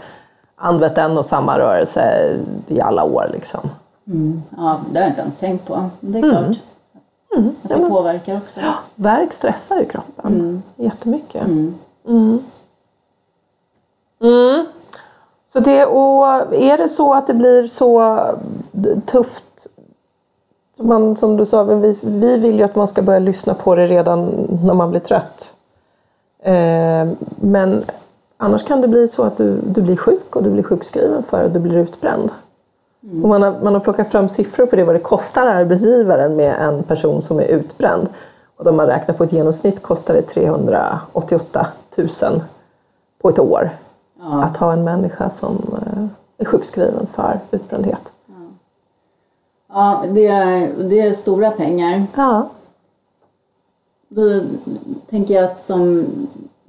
använt 0.57 0.99
en 0.99 1.19
och 1.19 1.27
samma 1.27 1.59
rörelse 1.59 2.33
i 2.67 2.81
alla 2.81 3.05
år. 3.05 3.31
Liksom. 3.33 3.61
Ja, 4.57 4.81
det 4.91 4.99
har 4.99 5.03
jag 5.03 5.11
inte 5.11 5.21
ens 5.21 5.37
tänkt 5.37 5.67
på. 5.67 5.91
Det 6.01 6.19
är 6.19 6.23
klart 6.23 6.59
att 7.63 7.69
det 7.69 7.89
påverkar 7.89 8.37
också. 8.37 8.61
Värk 8.95 9.33
stressar 9.33 9.77
ju 9.77 9.85
kroppen 9.85 10.63
jättemycket. 10.77 11.47
Mm. 11.47 11.75
Mm. 14.21 14.67
Så 15.53 15.61
det, 15.61 15.87
och 15.87 16.27
är 16.55 16.79
det 16.79 16.89
så 16.89 17.15
att 17.15 17.27
det 17.27 17.35
blir 17.35 17.67
så 17.67 18.21
tufft 19.07 19.43
man, 20.79 21.17
som 21.17 21.37
du 21.37 21.47
sa, 21.47 21.63
vi, 21.63 21.97
vi 22.05 22.39
vill 22.39 22.57
ju 22.57 22.63
att 22.63 22.75
man 22.75 22.89
ska 22.89 23.03
börja 23.03 23.19
lyssna 23.19 23.55
på 23.55 23.75
det 23.75 23.87
redan 23.87 24.49
när 24.65 24.75
man 24.75 24.91
blir 24.91 25.01
trött. 25.01 25.55
Eh, 26.43 27.09
men 27.41 27.85
annars 28.37 28.65
kan 28.65 28.81
det 28.81 28.89
bli 28.89 29.09
så 29.09 29.23
att 29.23 29.37
du, 29.37 29.57
du 29.67 29.83
blir 29.83 29.97
sjuk 29.97 30.37
och 30.37 30.43
du 30.43 30.51
blir 30.51 30.63
sjukskriven 30.63 31.23
för 31.23 31.45
att 31.45 31.53
du 31.53 31.61
blir 31.61 31.79
utbränd. 31.79 32.31
Och 33.23 33.29
man, 33.29 33.43
har, 33.43 33.55
man 33.63 33.75
har 33.75 33.81
plockat 33.81 34.11
fram 34.11 34.29
siffror 34.29 34.67
på 34.67 34.77
det 34.77 34.85
vad 34.85 34.95
det 34.95 35.01
kostar 35.01 35.47
arbetsgivaren 35.47 36.37
med 36.37 36.55
en 36.61 36.83
person 36.83 37.23
som 37.23 37.39
är 37.39 37.45
utbränd. 37.45 38.09
Och 38.57 38.65
de 38.65 38.79
har 38.79 38.87
räknat 38.87 39.19
på 39.19 39.25
ett 39.25 39.33
genomsnitt 39.33 39.83
kostar 39.83 40.15
det 40.15 40.23
388 40.23 41.67
000 41.97 42.09
på 43.23 43.29
ett 43.29 43.39
år 43.39 43.71
Ja. 44.31 44.43
att 44.43 44.57
ha 44.57 44.73
en 44.73 44.85
människa 44.85 45.31
som 45.31 45.57
eh, 45.73 46.05
är 46.39 46.45
sjukskriven 46.45 47.07
för 47.07 47.41
utbrändhet. 47.51 48.13
Ja, 49.69 50.05
det 50.09 50.27
är, 50.27 50.73
det 50.79 51.01
är 51.01 51.13
stora 51.13 51.51
pengar. 51.51 52.07
Ja, 52.17 52.49
Då 54.09 54.41
tänker 55.11 55.35
jag 55.35 55.45
att 55.45 55.65
som, 55.65 56.07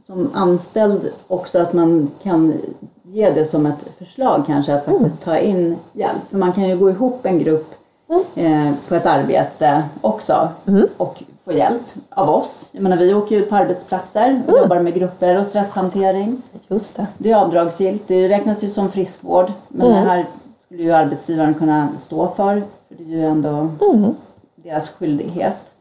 som 0.06 0.30
anställd 0.34 1.12
också 1.28 1.60
att 1.60 1.74
man 1.74 2.12
kan 2.24 2.54
ge 3.04 3.32
det 3.32 3.46
som 3.46 3.66
ett 3.66 3.88
förslag 3.98 4.44
kanske 4.48 4.74
att 4.74 4.86
faktiskt 4.86 5.24
ta 5.24 5.38
in 5.38 5.76
hjälp. 5.94 6.22
För 6.30 6.38
man 6.38 6.54
kan 6.54 6.70
ju 6.70 6.78
gå 6.78 6.90
ihop 6.90 7.26
en 7.26 7.40
grupp 7.40 7.74
eh, 8.36 8.72
på 8.88 8.96
ett 8.96 9.06
arbete 9.06 9.84
också 10.02 10.50
och 10.98 11.24
få 11.48 11.54
hjälp 11.54 11.82
av 12.10 12.30
oss. 12.30 12.70
Jag 12.72 12.84
menar 12.84 12.98
vi 12.98 13.14
åker 13.14 13.36
ut 13.36 13.50
på 13.50 13.56
arbetsplatser 13.56 14.42
och 14.48 14.58
jobbar 14.58 14.80
med 14.80 14.94
grupper 14.94 15.40
och 15.40 15.46
stresshantering. 15.46 16.42
Just 16.68 16.96
det. 16.96 17.08
Det 17.18 17.32
är 17.32 17.36
avdragsgillt, 17.36 18.04
det 18.08 18.30
räknas 18.30 18.64
ju 18.64 18.70
som 18.70 18.92
friskvård. 18.92 19.52
Men 19.68 19.88
det 19.88 20.10
här 20.10 20.26
skulle 20.60 20.84
ju 20.84 20.92
arbetsgivaren 20.92 21.54
kunna 21.54 21.90
stå 22.00 22.28
för. 22.28 22.64
För 22.88 22.96
det 22.98 23.04
är 23.04 23.08
ju 23.08 23.26
ändå 23.26 23.70
deras 24.56 24.90
skyldighet. 24.90 25.74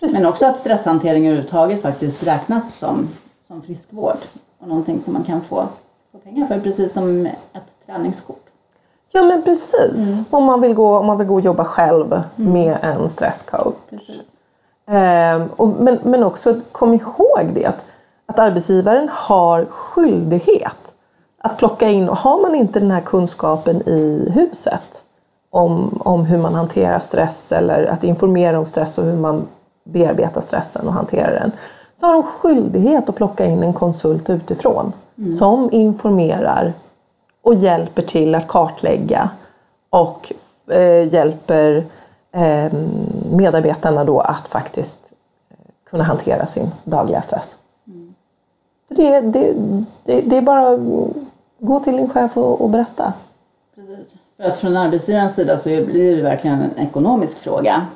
Men 0.00 0.26
också 0.26 0.46
att 0.46 0.58
stresshantering 0.58 1.26
överhuvudtaget 1.26 1.82
faktiskt 1.82 2.26
räknas 2.26 2.78
som, 2.78 3.08
som 3.46 3.62
friskvård. 3.62 4.18
Och 4.58 4.68
någonting 4.68 5.00
som 5.04 5.12
man 5.12 5.24
kan 5.24 5.40
få, 5.40 5.64
få 6.12 6.18
pengar 6.18 6.46
för, 6.46 6.60
precis 6.60 6.92
som 6.92 7.26
ett 7.26 7.86
träningskort. 7.86 8.42
Ja 9.12 9.22
men 9.22 9.42
precis. 9.42 10.22
Om, 10.30 10.44
man 10.44 10.60
vill 10.60 10.74
gå, 10.74 10.98
om 10.98 11.06
man 11.06 11.18
vill 11.18 11.26
gå 11.26 11.34
och 11.34 11.40
jobba 11.40 11.64
själv 11.64 12.22
med 12.36 12.78
en 12.82 13.08
stresscoach. 13.08 13.74
Precis. 13.90 14.35
Ehm, 14.86 15.48
och, 15.56 15.68
men, 15.68 15.98
men 16.02 16.22
också 16.22 16.60
kom 16.72 16.94
ihåg 16.94 17.50
det 17.54 17.64
att, 17.64 17.84
arbetsgivaren 18.38 19.08
har 19.12 19.64
skyldighet 19.64 20.92
att 21.38 21.58
plocka 21.58 21.88
in, 21.88 22.08
och 22.08 22.16
har 22.16 22.42
man 22.42 22.54
inte 22.54 22.80
den 22.80 22.90
här 22.90 23.00
kunskapen 23.00 23.88
i 23.88 24.32
huset 24.34 25.04
om, 25.50 26.00
om 26.04 26.24
hur 26.24 26.38
man 26.38 26.54
hanterar 26.54 26.98
stress 26.98 27.52
eller 27.52 27.86
att 27.86 28.04
informera 28.04 28.58
om 28.58 28.66
stress 28.66 28.98
och 28.98 29.04
hur 29.04 29.16
man 29.16 29.46
bearbetar 29.84 30.40
stressen 30.40 30.86
och 30.86 30.92
hanterar 30.92 31.30
den 31.30 31.52
så 32.00 32.06
har 32.06 32.12
de 32.12 32.22
skyldighet 32.22 33.08
att 33.08 33.16
plocka 33.16 33.46
in 33.46 33.62
en 33.62 33.72
konsult 33.72 34.30
utifrån 34.30 34.92
som 35.38 35.72
informerar 35.72 36.72
och 37.42 37.54
hjälper 37.54 38.02
till 38.02 38.34
att 38.34 38.48
kartlägga 38.48 39.30
och 39.90 40.32
eh, 40.70 41.14
hjälper 41.14 41.84
medarbetarna 43.36 44.04
då 44.04 44.20
att 44.20 44.48
faktiskt 44.48 45.12
eh, 45.50 45.56
kunna 45.90 46.04
hantera 46.04 46.46
sin 46.46 46.70
dagliga 46.84 47.22
stress. 47.22 47.56
Så 48.88 48.94
det, 48.94 49.20
det, 49.20 49.54
det, 50.04 50.20
det 50.20 50.36
är 50.36 50.42
bara 50.42 50.68
att 50.68 50.80
gå 51.58 51.80
till 51.80 51.96
din 51.96 52.08
chef 52.08 52.36
och, 52.36 52.60
och 52.60 52.70
berätta. 52.70 53.12
Precis. 53.74 54.14
För 54.36 54.44
att 54.44 54.58
från 54.58 54.76
arbetsgivarens 54.76 55.34
sida 55.34 55.56
så 55.56 55.68
blir 55.68 56.16
det 56.16 56.22
verkligen 56.22 56.62
en 56.62 56.86
ekonomisk 56.86 57.38
fråga. 57.38 57.86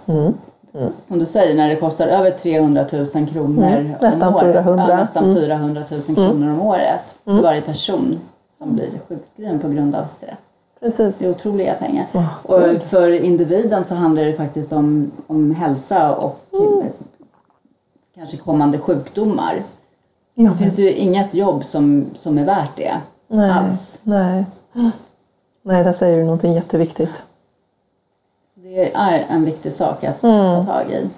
Som 1.00 1.18
du 1.18 1.26
säger, 1.26 1.54
när 1.54 1.68
det 1.68 1.76
kostar 1.76 2.06
över 2.06 2.30
300 2.30 2.86
000 2.92 3.06
kronor 3.28 3.66
Mm. 3.66 3.92
Nästan 4.00 4.28
om 4.28 4.34
året. 4.34 4.64
400. 4.64 4.86
Ja, 4.88 4.96
nästan 4.96 5.34
400 5.34 5.82
000 5.90 6.02
kronor 6.02 6.52
om 6.52 6.62
året 6.62 7.00
för 7.24 7.42
varje 7.42 7.60
person 7.60 8.20
som 8.58 8.74
blir 8.74 8.90
sjukskriven 9.08 9.58
på 9.58 9.68
grund 9.68 9.94
av 9.94 10.04
stress. 10.04 10.49
Precis. 10.80 11.18
Det 11.18 11.24
är 11.26 11.30
otroliga 11.30 11.74
pengar. 11.74 12.06
Och 12.42 12.82
för 12.82 13.10
individen 13.12 13.84
så 13.84 13.94
handlar 13.94 14.22
det 14.24 14.32
faktiskt 14.32 14.72
om, 14.72 15.10
om 15.26 15.54
hälsa 15.54 16.14
och 16.14 16.40
Mm. 16.52 16.86
kanske 18.14 18.36
kommande 18.36 18.78
sjukdomar. 18.78 19.62
Ja, 20.34 20.50
Det 20.50 20.56
finns 20.56 20.78
ju 20.78 20.92
inget 20.92 21.34
jobb 21.34 21.64
som, 21.64 22.06
som 22.16 22.38
är 22.38 22.44
värt 22.44 22.76
det 22.76 22.94
nej, 23.28 23.50
alls. 23.50 23.98
nej. 24.02 24.44
nej, 25.62 25.84
där 25.84 25.92
säger 25.92 26.18
du 26.18 26.24
någonting 26.24 26.52
jätteviktigt. 26.52 27.22
Det 28.54 28.92
är 28.94 29.24
en 29.28 29.44
viktig 29.44 29.72
sak 29.72 30.04
att 30.04 30.22
Mm. 30.22 30.66
ta 30.66 30.72
tag 30.72 30.90
i. 30.90 31.10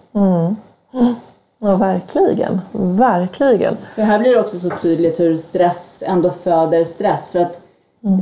Ja, 1.58 1.76
verkligen. 1.76 2.60
Verkligen. 2.72 3.76
För 3.94 4.02
här 4.02 4.18
blir 4.18 4.30
det 4.30 4.40
också 4.40 4.58
så 4.58 4.70
tydligt 4.70 5.20
hur 5.20 5.38
stress 5.38 6.02
ändå 6.06 6.30
föder 6.30 6.84
stress. 6.84 7.30
För 7.30 7.38
att 7.40 7.60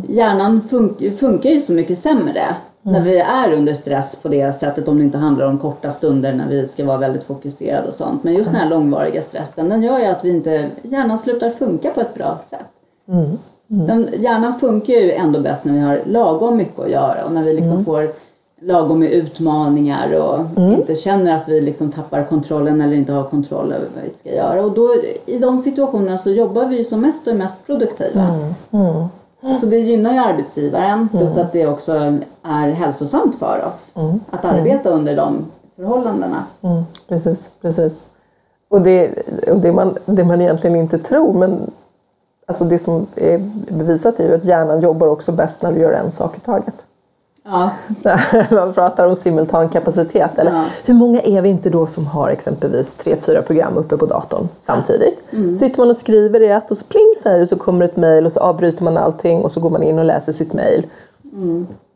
hjärnan 0.09 0.61
fun- 0.71 1.11
funkar 1.17 1.51
ju 1.51 1.61
så 1.61 1.73
mycket 1.73 1.99
sämre 1.99 2.43
när 2.83 3.01
vi 3.03 3.19
är 3.19 3.53
under 3.53 3.75
stress 3.75 4.17
på 4.23 4.29
det 4.29 4.59
sättet. 4.59 4.89
Om 4.89 4.99
det 4.99 5.05
inte 5.05 5.19
handlar 5.19 5.47
om 5.47 5.59
korta 5.59 5.93
stunder 5.93 6.33
när 6.33 6.49
vi 6.49 6.69
ska 6.69 6.85
vara 6.85 6.97
väldigt 6.97 7.25
fokuserade 7.25 7.89
och 7.89 7.95
sånt. 7.95 8.25
Men 8.25 8.35
just 8.35 8.51
den 8.53 8.61
här 8.61 8.69
långvariga 8.71 9.23
stressen 9.23 9.69
den 9.69 9.83
gör 9.83 9.99
ju 9.99 10.05
att 10.05 10.25
vi 10.25 10.31
inte, 10.31 10.67
hjärnan 10.83 11.19
slutar 11.19 11.51
funka 11.51 11.91
på 11.91 12.01
ett 12.01 12.15
bra 12.15 12.39
sätt. 12.51 12.67
Den, 13.67 14.09
hjärnan 14.19 14.59
funkar 14.61 14.95
ju 14.95 15.13
ändå 15.13 15.41
bäst 15.41 15.65
när 15.65 15.73
vi 15.73 15.81
har 15.81 16.01
lagom 16.07 16.57
mycket 16.57 16.81
att 16.81 16.91
göra 16.91 17.25
och 17.25 17.33
när 17.33 17.43
vi 17.45 17.53
liksom 17.53 17.85
får 17.85 18.09
lagom 18.63 18.99
med 18.99 19.11
utmaningar 19.13 20.15
och 20.19 20.39
inte 20.79 20.95
känner 20.95 21.35
att 21.37 21.49
vi 21.49 21.61
liksom 21.61 21.93
tappar 21.93 22.25
kontrollen 22.25 22.81
eller 22.81 22.95
inte 22.97 23.13
har 23.13 23.25
kontroll 23.25 23.73
över 23.73 23.87
vad 23.95 24.05
vi 24.05 24.11
ska 24.11 24.35
göra. 24.35 24.63
Och 24.65 24.73
då, 24.73 24.95
i 25.27 25.39
de 25.39 25.59
situationerna 25.59 26.19
så 26.19 26.31
jobbar 26.31 26.65
vi 26.67 26.79
ju 26.79 26.85
som 26.85 27.01
mest 27.01 27.27
och 27.27 27.33
är 27.33 27.37
mest 27.37 27.67
produktiva. 27.67 28.21
Så 29.61 29.67
det 29.67 29.79
gynnar 29.79 30.13
ju 30.13 30.19
arbetsgivaren 30.19 31.09
plus 31.09 31.37
att 31.37 31.53
det 31.53 31.67
också 31.67 31.93
är 32.43 32.69
hälsosamt 32.69 33.39
för 33.39 33.65
oss 33.67 33.91
att 34.31 34.45
arbeta 34.45 34.91
under 34.91 35.17
de 35.17 35.47
förhållandena. 35.77 36.45
Mm, 36.63 36.83
precis, 37.09 37.51
precis. 37.61 38.05
Och, 38.69 38.83
det, 38.83 39.15
och 39.49 39.57
det, 39.57 39.73
man, 39.73 39.97
det 40.05 40.25
man 40.25 40.41
egentligen 40.41 40.77
inte 40.77 40.99
tror, 40.99 41.33
men 41.33 41.71
alltså 42.47 42.65
det 42.65 42.79
som 42.79 43.07
är 43.17 43.39
bevisat 43.73 44.21
är 44.21 44.29
ju 44.29 44.35
att 44.35 44.45
hjärnan 44.45 44.81
jobbar 44.81 45.07
också 45.07 45.33
bäst 45.33 45.63
när 45.63 45.73
du 45.73 45.81
gör 45.81 45.93
en 45.93 46.13
sak 46.13 46.37
i 46.37 46.41
taget. 46.41 46.85
Ja, 47.45 47.71
Man 48.51 48.73
pratar 48.73 49.07
om 49.07 49.17
simultan 49.17 49.69
kapacitet. 49.69 50.39
Eller 50.39 50.51
Ja. 50.53 50.65
hur 50.85 50.95
många 50.95 51.21
är 51.21 51.43
vi 51.43 51.49
inte 51.49 51.71
då 51.71 51.87
som 51.87 52.07
har 52.07 52.29
exempelvis 52.31 52.95
tre, 52.95 53.17
fyra 53.17 53.43
program 53.43 53.77
uppe 53.77 53.97
på 53.97 54.07
datorn 54.07 54.49
samtidigt? 54.67 55.19
Sitter 55.59 55.79
man 55.79 55.91
och 55.91 55.97
skriver 55.97 56.43
i 56.43 56.49
ett 56.49 56.71
och 56.71 56.77
så 56.77 56.85
pling 56.85 57.15
säger 57.23 57.39
det 57.39 57.47
så 57.47 57.57
kommer 57.57 57.85
ett 57.85 57.97
mejl 57.97 58.27
och 58.27 58.33
så 58.33 58.41
avbryter 58.41 58.85
man 58.85 58.97
allting 58.97 59.43
och 59.45 59.53
så 59.53 59.61
går 59.61 59.71
man 59.71 59.83
in 59.83 59.99
och 59.99 60.05
läser 60.05 60.33
sitt 60.33 60.53
mejl. 60.53 60.87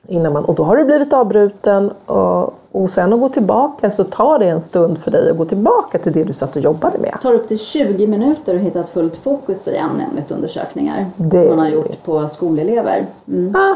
Innan 0.06 0.32
man, 0.32 0.44
och 0.44 0.54
då 0.54 0.62
har 0.62 0.76
du 0.76 0.84
blivit 0.84 1.12
avbruten 1.12 1.90
och, 2.06 2.54
och 2.72 2.90
sen 2.90 3.12
att 3.12 3.20
gå 3.20 3.28
tillbaka 3.28 3.90
så 3.90 4.04
tar 4.04 4.38
det 4.38 4.46
en 4.48 4.62
stund 4.62 4.98
för 4.98 5.10
dig 5.10 5.30
att 5.30 5.36
gå 5.38 5.44
tillbaka 5.44 5.98
till 5.98 6.12
det 6.12 6.24
du 6.24 6.32
satt 6.32 6.56
och 6.56 6.62
jobbade 6.62 6.98
med. 6.98 7.14
tar 7.22 7.32
upp 7.34 7.48
till 7.48 7.58
20 7.58 8.06
minuter 8.06 8.54
att 8.54 8.60
hitta 8.60 8.80
ett 8.80 8.88
fullt 8.88 9.16
fokus 9.16 9.68
igen 9.68 10.02
enligt 10.10 10.30
undersökningar 10.30 11.06
Det- 11.16 11.46
som 11.48 11.56
man 11.56 11.58
har 11.66 11.72
gjort 11.72 12.04
på 12.04 12.28
skolelever. 12.28 13.06
Mm. 13.28 13.54
Ah. 13.56 13.74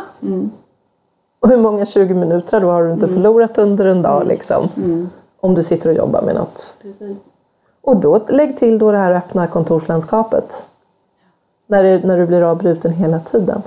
Och 1.40 1.48
hur 1.48 1.57
många 1.57 1.87
20 1.87 2.14
minuter 2.14 2.61
då 2.61 2.70
har 2.70 2.85
du 2.85 2.92
inte 2.92 3.09
förlorat 3.09 3.59
under 3.59 3.85
en 3.85 4.03
dag 4.03 4.27
liksom? 4.27 4.68
Om 5.40 5.55
du 5.55 5.64
sitter 5.64 5.90
och 5.90 5.96
jobbar 5.96 6.22
med 6.22 6.35
något. 6.35 6.77
Precis. 6.83 7.18
Och 7.81 7.96
då 7.96 8.20
lägg 8.29 8.59
till 8.59 8.79
då 8.79 8.92
det 8.92 8.98
här 8.98 9.14
öppna 9.14 9.46
kontorslandskapet. 9.46 10.64
När, 11.66 11.83
det, 11.83 12.07
när 12.07 12.18
du 12.18 12.27
blir 12.27 12.42
avbruten 12.42 12.90
hela 12.92 13.18
tiden. 13.20 13.62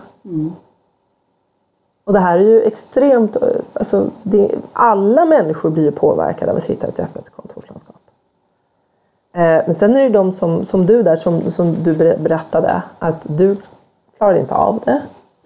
Och 2.04 2.14
det 2.14 2.20
här 2.20 2.38
är 2.38 2.44
ju 2.44 2.62
extremt, 2.62 3.38
alltså 3.74 4.06
det, 4.24 4.52
alla 4.74 5.26
människor 5.26 5.70
blir 5.70 5.84
ju 5.84 5.92
påverkade 5.92 6.52
av 6.52 6.58
att 6.58 6.64
sitta 6.64 6.88
i 6.88 6.90
ett 6.90 7.00
öppet 7.00 7.30
kontorslandskap. 7.30 7.96
Eh, 9.34 9.42
men 9.42 9.76
sen 9.76 9.96
är 9.96 10.04
det 10.04 10.10
de 10.10 10.32
som, 10.32 10.66
som 10.66 10.86
du 10.86 11.04
där, 11.04 11.16
som, 11.16 11.52
som 11.52 11.84
du 11.84 11.94
ber- 11.94 12.18
berättade, 12.18 12.84
att 13.00 13.22
du 13.24 13.58
klarade 14.18 14.40
inte 14.40 14.56
av 14.56 14.80
det. 14.86 15.02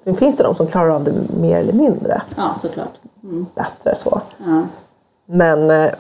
Men 0.06 0.16
finns 0.16 0.38
det 0.38 0.44
de 0.44 0.56
som 0.56 0.68
klarar 0.68 0.90
av 0.90 1.04
det 1.04 1.14
mer 1.40 1.58
eller 1.58 1.74
mindre 1.74 2.22
Ja, 2.38 2.56
såklart. 2.62 2.94
Mm. 3.24 3.46
bättre 3.56 3.96
så. 3.96 4.22
Ja. 4.46 4.62
Men 5.26 5.72
eh, 5.72 5.92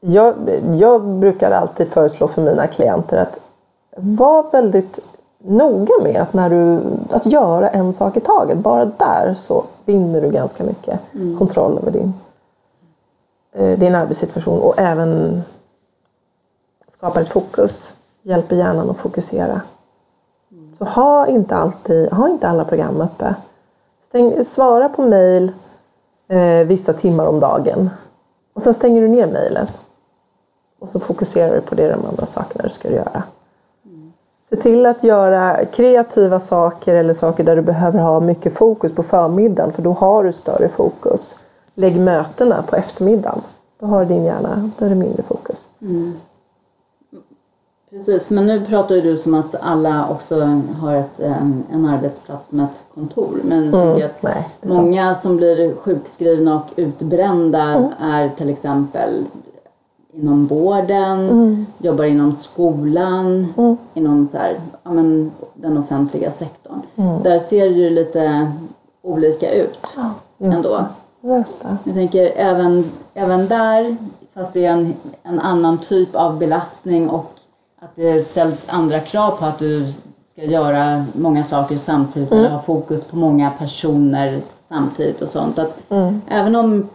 jag, 0.00 0.34
jag 0.78 1.02
brukar 1.08 1.50
alltid 1.50 1.88
föreslå 1.88 2.28
för 2.28 2.42
mina 2.42 2.66
klienter 2.66 3.18
att 3.18 3.38
var 3.96 4.50
väldigt 4.52 4.98
noga 5.38 5.94
med 6.02 6.22
att, 6.22 6.32
när 6.32 6.50
du, 6.50 6.80
att 7.10 7.26
göra 7.26 7.68
en 7.68 7.92
sak 7.92 8.16
i 8.16 8.20
taget. 8.20 8.58
Bara 8.58 8.84
där 8.84 9.34
så 9.38 9.64
vinner 9.84 10.20
du 10.20 10.30
ganska 10.30 10.64
mycket 10.64 11.00
kontroll 11.38 11.78
över 11.78 11.90
din, 11.90 12.14
eh, 13.52 13.78
din 13.78 13.94
arbetssituation 13.94 14.60
och 14.60 14.78
även 14.78 15.42
skapar 16.88 17.20
ett 17.20 17.28
fokus. 17.28 17.94
Hjälper 18.22 18.56
hjärnan 18.56 18.90
att 18.90 18.96
fokusera. 18.96 19.60
Så 20.82 20.86
ha 20.88 21.26
inte, 21.26 21.56
alltid, 21.56 22.12
ha 22.12 22.28
inte 22.28 22.48
alla 22.48 22.64
program 22.64 23.00
uppe. 23.00 23.34
Stäng, 24.08 24.44
svara 24.44 24.88
på 24.88 25.02
mejl 25.02 25.52
eh, 26.28 26.66
vissa 26.66 26.92
timmar 26.92 27.26
om 27.26 27.40
dagen. 27.40 27.90
Och 28.52 28.62
sen 28.62 28.74
stänger 28.74 29.02
du 29.02 29.08
ner 29.08 29.26
mejlen. 29.26 29.66
Och 30.78 30.88
så 30.88 31.00
fokuserar 31.00 31.54
du 31.54 31.60
på 31.60 31.74
det 31.74 31.88
de 31.88 32.06
andra 32.06 32.26
sakerna 32.26 32.64
du 32.64 32.70
ska 32.70 32.90
göra. 32.90 33.22
Se 34.48 34.56
till 34.56 34.86
att 34.86 35.02
göra 35.02 35.64
kreativa 35.64 36.40
saker 36.40 36.94
eller 36.94 37.14
saker 37.14 37.44
där 37.44 37.56
du 37.56 37.62
behöver 37.62 37.98
ha 37.98 38.20
mycket 38.20 38.54
fokus 38.54 38.92
på 38.94 39.02
förmiddagen 39.02 39.72
för 39.72 39.82
då 39.82 39.92
har 39.92 40.24
du 40.24 40.32
större 40.32 40.68
fokus. 40.68 41.36
Lägg 41.74 42.00
mötena 42.00 42.62
på 42.62 42.76
eftermiddagen. 42.76 43.40
Då 43.78 43.86
har 43.86 44.04
din 44.04 44.24
hjärna 44.24 44.70
då 44.78 44.84
är 44.84 44.88
det 44.88 44.94
mindre 44.94 45.22
fokus. 45.22 45.68
Mm. 45.82 46.12
Precis, 47.92 48.30
men 48.30 48.46
nu 48.46 48.60
pratar 48.64 48.94
ju 48.94 49.00
du 49.00 49.18
som 49.18 49.34
att 49.34 49.54
alla 49.60 50.08
också 50.08 50.40
har 50.80 50.94
ett, 50.96 51.20
en, 51.20 51.64
en 51.72 51.86
arbetsplats 51.86 52.48
som 52.48 52.60
ett 52.60 52.82
kontor. 52.94 53.40
Men 53.44 53.74
att 53.74 54.22
nej, 54.22 54.48
många 54.62 55.14
som 55.14 55.36
blir 55.36 55.74
sjukskrivna 55.74 56.54
och 56.54 56.66
utbrända 56.76 57.62
Mm. 57.62 57.90
är 58.00 58.28
till 58.28 58.50
exempel 58.50 59.24
inom 60.12 60.46
vården, 60.46 61.28
Mm. 61.30 61.66
jobbar 61.78 62.04
inom 62.04 62.34
skolan, 62.34 63.46
inom 63.94 64.28
så 64.32 64.38
här, 64.38 64.56
ja, 64.82 64.90
men, 64.92 65.30
den 65.54 65.78
offentliga 65.78 66.30
sektorn. 66.30 66.82
Mm. 66.96 67.22
Där 67.22 67.38
ser 67.38 67.64
det 67.64 67.74
ju 67.74 67.90
lite 67.90 68.52
olika 69.02 69.54
ut 69.54 69.78
just 70.38 70.54
ändå. 70.56 70.84
Just 71.20 71.62
det. 71.62 71.76
Jag 71.84 71.94
tänker 71.94 72.32
även, 72.36 72.84
även 73.14 73.48
där, 73.48 73.96
fast 74.34 74.52
det 74.52 74.64
är 74.64 74.72
en, 74.72 74.94
en 75.22 75.40
annan 75.40 75.78
typ 75.78 76.14
av 76.16 76.38
belastning 76.38 77.10
och 77.10 77.32
att 77.84 77.96
det 77.96 78.22
ställs 78.26 78.68
andra 78.68 79.00
krav 79.00 79.30
på 79.30 79.44
att 79.44 79.58
du 79.58 79.92
ska 80.32 80.44
göra 80.44 81.04
många 81.14 81.44
saker 81.44 81.76
samtidigt 81.76 82.32
eller 82.32 82.48
ha 82.50 82.62
fokus 82.62 83.04
på 83.04 83.16
många 83.16 83.50
personer 83.50 84.40
samtidigt 84.68 85.22
och 85.22 85.28
sånt. 85.28 85.58
Att 85.58 85.82
även, 86.28 86.56
om, 86.56 86.88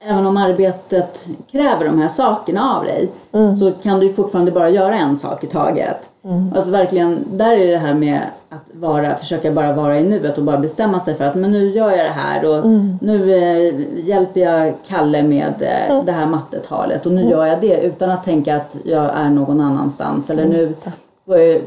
även 0.00 0.26
om 0.26 0.36
arbetet 0.36 1.26
kräver 1.50 1.84
de 1.84 1.98
här 1.98 2.08
sakerna 2.08 2.74
av 2.76 2.84
dig 2.84 3.10
så 3.58 3.72
kan 3.72 4.00
du 4.00 4.12
fortfarande 4.12 4.52
bara 4.52 4.70
göra 4.70 4.94
en 4.94 5.16
sak 5.16 5.44
i 5.44 5.46
taget. 5.46 6.08
Och 6.52 6.58
Att 6.58 6.66
verkligen, 6.66 7.24
där 7.30 7.52
är 7.52 7.66
det 7.72 7.78
här 7.78 7.94
med 7.94 8.20
att 8.48 8.64
vara, 8.72 9.14
försöka 9.14 9.50
bara 9.52 9.72
vara 9.72 10.00
i 10.00 10.02
nuet 10.08 10.38
och 10.38 10.44
bara 10.44 10.56
bestämma 10.58 11.00
sig 11.00 11.14
för 11.14 11.24
att 11.24 11.34
men 11.34 11.50
nu 11.52 11.70
gör 11.70 11.90
jag 11.90 11.98
det 12.06 12.12
här 12.14 12.44
och 12.58 12.66
nu 13.00 13.34
eh, 13.36 13.74
hjälper 14.08 14.40
jag 14.40 14.74
Kalle 14.88 15.22
med 15.22 15.54
eh, 15.60 16.04
det 16.04 16.12
här 16.12 16.26
mattetalet 16.26 17.06
och 17.06 17.12
nu 17.12 17.30
gör 17.30 17.46
jag 17.46 17.60
det 17.60 17.80
utan 17.80 18.10
att 18.10 18.24
tänka 18.24 18.56
att 18.56 18.76
jag 18.84 19.10
är 19.14 19.28
någon 19.28 19.60
annanstans. 19.60 20.30
Eller 20.30 20.44
nu 20.44 20.74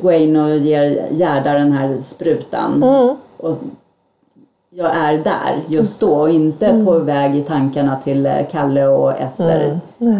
går 0.01 0.11
jag- 0.13 0.21
in 0.21 0.35
och 0.35 0.57
ger 0.57 1.05
Gerda 1.11 1.53
den 1.53 1.71
här 1.71 1.97
sprutan. 1.97 2.83
Och 3.37 3.57
jag 4.69 4.95
är 4.95 5.13
där 5.17 5.55
just 5.67 5.99
då 5.99 6.09
och 6.13 6.29
inte 6.29 6.83
på 6.85 6.99
väg 6.99 7.35
i 7.35 7.41
tankarna 7.41 7.95
till 8.03 8.25
eh, 8.25 8.33
Kalle 8.51 8.87
och 8.87 9.11
Ester. 9.19 9.79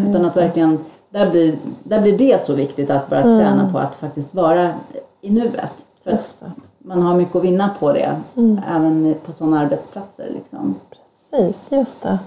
Utan 0.09 0.25
att 0.25 0.37
verkligen, 0.37 0.77
där 1.09 1.29
blir, 1.29 1.55
där 1.83 2.01
blir 2.01 2.17
det 2.17 2.41
så 2.41 2.53
viktigt 2.53 2.89
att 2.89 3.09
bara 3.09 3.21
träna 3.21 3.69
på 3.71 3.79
att 3.79 3.95
faktiskt 3.95 4.35
vara 4.35 4.73
i 5.21 5.29
nuet. 5.29 5.73
För 6.03 6.11
att 6.11 6.43
man 6.77 7.01
har 7.01 7.15
mycket 7.15 7.35
att 7.35 7.43
vinna 7.43 7.69
på 7.79 7.93
det, 7.93 8.15
även 8.67 9.15
på 9.25 9.31
sådana 9.31 9.59
arbetsplatser. 9.59 10.27
Liksom. 10.33 10.75
Precis, 10.89 11.71
just 11.71 12.03
det. 12.03 12.19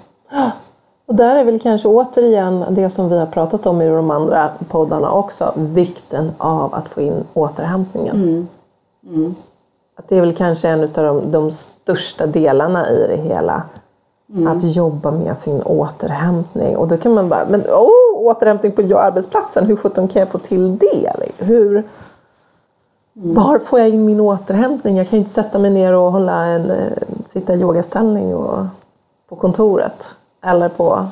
Och 1.07 1.14
där 1.14 1.37
är 1.37 1.45
väl 1.45 1.61
kanske 1.61 1.88
återigen 1.88 2.64
det 2.71 2.90
som 2.90 3.09
vi 3.09 3.19
har 3.19 3.27
pratat 3.27 3.66
om 3.66 3.83
i 3.83 3.88
de 3.88 4.11
andra 4.11 4.51
poddarna 4.69 5.12
också. 5.12 5.53
Vikten 5.57 6.33
av 6.38 6.75
att 6.75 6.88
få 6.88 7.01
in 7.01 7.25
återhämtningen. 7.35 8.49
Att 9.97 10.09
det 10.09 10.16
är 10.16 10.21
väl 10.21 10.35
kanske 10.35 10.69
en 10.69 10.83
av 10.83 10.90
de, 10.95 11.31
de 11.31 11.51
största 11.51 12.27
delarna 12.27 12.90
i 12.90 13.07
det 13.07 13.16
hela. 13.16 13.62
Att 14.47 14.62
jobba 14.62 15.11
med 15.11 15.37
sin 15.38 15.62
återhämtning. 15.62 16.77
Och 16.77 16.88
då 16.88 16.97
kan 16.97 17.14
man 17.14 17.29
bara, 17.29 17.47
men 17.49 17.61
oh, 17.61 18.00
återhämtning 18.21 18.73
på 18.73 18.99
arbetsplatsen, 18.99 19.67
hur 19.67 19.77
sjutton 19.77 20.09
kan 20.09 20.21
jag 20.21 20.29
få 20.29 20.39
till 20.39 20.79
det? 20.79 21.13
Hur, 21.39 21.85
Var 23.13 23.59
får 23.59 23.81
jag 23.81 23.89
in 23.89 24.05
min 24.05 24.21
återhämtning? 24.21 24.97
Jag 24.97 25.09
kan 25.09 25.17
ju 25.17 25.21
inte 25.21 25.31
sätta 25.31 25.59
mig 25.59 25.71
ner 25.71 25.97
och 25.97 26.13
hålla 26.13 26.45
en, 26.45 26.71
eh, 26.71 26.93
sitta 27.33 27.55
i 27.55 27.61
yogaställning 27.61 28.35
och, 28.35 28.67
på 29.29 29.37
kontoret. 29.37 30.09
Eller 30.43 30.69
på... 30.69 31.07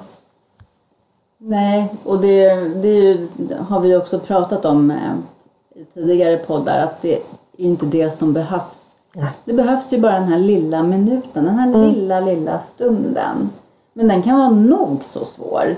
Nej, 1.38 1.92
och 2.04 2.18
det, 2.18 2.54
det 2.82 3.28
har 3.68 3.80
vi 3.80 3.96
också 3.96 4.18
pratat 4.18 4.64
om 4.64 4.90
eh, 4.90 5.80
i 5.80 5.84
tidigare 5.84 6.36
poddar 6.36 6.82
att 6.82 7.02
det 7.02 7.14
är 7.14 7.20
inte 7.56 7.86
det 7.86 8.10
som 8.10 8.32
behövs. 8.32 8.94
Nej. 9.12 9.30
Det 9.44 9.52
behövs 9.52 9.92
ju 9.92 10.00
bara 10.00 10.12
den 10.12 10.28
här 10.28 10.38
lilla 10.38 10.82
minuten, 10.82 11.44
den 11.44 11.54
här 11.54 11.90
lilla, 11.90 12.20
lilla 12.20 12.58
stunden. 12.58 13.50
Men 13.98 14.08
den 14.08 14.22
kan 14.22 14.38
vara 14.38 14.50
nog 14.50 15.04
så 15.04 15.24
svår 15.24 15.74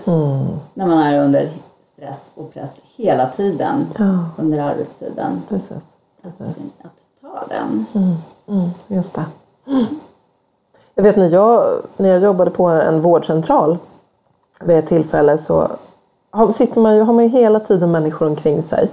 när 0.74 0.87
man 0.87 0.98
är 0.98 1.24
under 1.24 1.50
stress 1.94 2.33
och 2.37 2.52
press 2.52 2.80
hela 2.96 3.26
tiden 3.28 3.87
Ja. 3.98 4.24
under 4.38 4.59
arbetstiden. 4.59 5.42
Precis. 5.48 5.85
Precis. 6.22 6.56
Att 6.83 6.92
ta 7.20 7.42
den. 7.48 7.87
Mm, 8.48 8.68
just 8.88 9.14
det. 9.14 9.24
Jag 10.94 11.02
vet 11.02 11.16
när 11.16 11.28
jag, 11.28 11.83
när 11.96 12.09
jag 12.09 12.22
jobbade 12.22 12.50
på 12.50 12.66
en 12.66 13.00
vårdcentral 13.00 13.78
vid 14.61 14.76
ett 14.76 14.87
tillfälle 14.88 15.38
så 15.38 15.68
har, 16.30 16.52
sitter 16.52 16.80
man 16.80 16.96
ju, 16.96 17.02
har 17.02 17.12
man 17.12 17.24
ju 17.24 17.30
hela 17.30 17.61
tiden 17.61 17.90
människor 17.90 18.26
omkring 18.26 18.62
sig. 18.62 18.90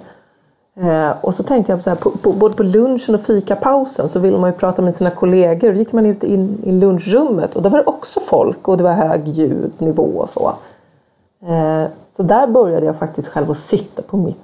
Eh, 0.80 1.12
och 1.22 1.34
så 1.34 1.44
tänkte 1.44 1.72
jag 1.72 1.84
så 1.84 1.90
här, 1.90 1.98
på, 1.98 2.10
på, 2.10 2.34
både 2.34 2.56
på 2.56 2.64
lunchen 2.64 3.16
och 3.16 3.22
fikapausen 3.22 4.10
så 4.10 4.20
ville 4.20 4.38
man 4.38 4.50
ju 4.50 4.58
prata 4.58 4.82
med 4.82 4.96
sina 4.96 5.10
kollegor. 5.10 5.74
Då 5.74 5.78
gick 5.80 5.92
man 5.92 6.06
ut 6.06 6.24
in 6.24 6.62
i 6.64 6.72
lunchrummet 6.72 7.56
och 7.56 7.62
då 7.62 7.70
var 7.70 7.78
det 7.80 7.86
också 7.86 8.20
folk 8.20 8.68
och 8.68 8.78
det 8.78 8.84
var 8.84 8.92
hög 8.92 9.28
ljudnivå 9.28 10.04
och 10.04 10.30
så. 10.30 10.54
Eh, 11.48 11.84
så 12.16 12.24
där 12.24 12.48
började 12.48 12.86
jag 12.86 12.96
faktiskt 12.96 13.28
själv 13.28 13.52
att 13.52 13.58
sitta 13.58 14.02
på 14.02 14.18
mitt 14.18 14.40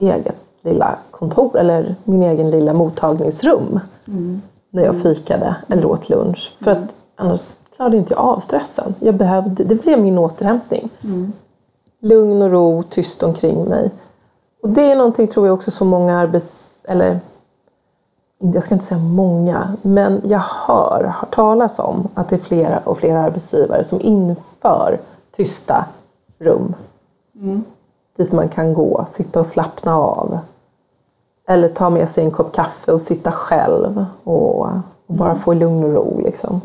eget 0.00 0.36
lilla 0.62 0.94
kontor 1.10 1.58
eller 1.58 1.94
min 2.04 2.22
egen 2.22 2.50
lilla 2.50 2.72
mottagningsrum 2.72 3.80
när 4.70 4.84
jag 4.84 5.02
fikade 5.02 5.56
eller 5.68 5.84
åt 5.86 6.08
lunch. 6.08 6.56
För 6.60 6.70
att 6.70 6.94
annars 7.16 7.46
klarade 7.76 7.96
inte 7.96 8.14
jag 8.14 8.20
av 8.20 8.40
stressen. 8.40 8.94
Jag 9.00 9.14
behövde, 9.14 9.64
det 9.64 9.74
blev 9.74 10.00
min 10.00 10.18
återhämtning. 10.18 10.88
Lugn 12.00 12.42
och 12.42 12.50
ro, 12.50 12.82
tyst 12.82 13.22
omkring 13.22 13.64
mig. 13.64 13.90
Och 14.62 14.68
det 14.68 14.92
är 14.92 14.96
någonting 14.96 15.26
tror 15.26 15.46
jag 15.46 15.54
också 15.54 15.70
som 15.70 15.88
många 15.88 16.18
arbets... 16.18 16.84
Eller 16.88 17.20
jag 18.38 18.62
ska 18.62 18.74
inte 18.74 18.86
säga 18.86 19.00
många, 19.00 19.76
men 19.82 20.20
jag 20.24 20.42
hör, 20.66 21.14
har 21.16 21.28
talas 21.30 21.78
om 21.78 22.08
att 22.14 22.28
det 22.28 22.36
är 22.36 22.40
flera 22.40 22.78
och 22.78 22.98
flera 22.98 23.22
arbetsgivare 23.22 23.84
som 23.84 24.00
inför 24.00 24.98
tysta 25.36 25.84
rum. 26.38 26.74
Dit 28.16 28.32
man 28.32 28.48
kan 28.48 28.74
gå, 28.74 29.06
sitta 29.12 29.40
och 29.40 29.46
slappna 29.46 29.96
av. 29.98 30.38
Eller 31.48 31.68
ta 31.68 31.90
med 31.90 32.08
sig 32.08 32.24
en 32.24 32.30
kopp 32.30 32.52
kaffe 32.52 32.92
och 32.92 33.00
sitta 33.00 33.32
själv 33.32 34.04
och, 34.24 34.60
och 35.06 35.14
bara 35.14 35.34
få 35.34 35.54
lugn 35.54 35.84
och 35.84 35.92
ro. 35.92 36.20
Liksom. 36.24 36.60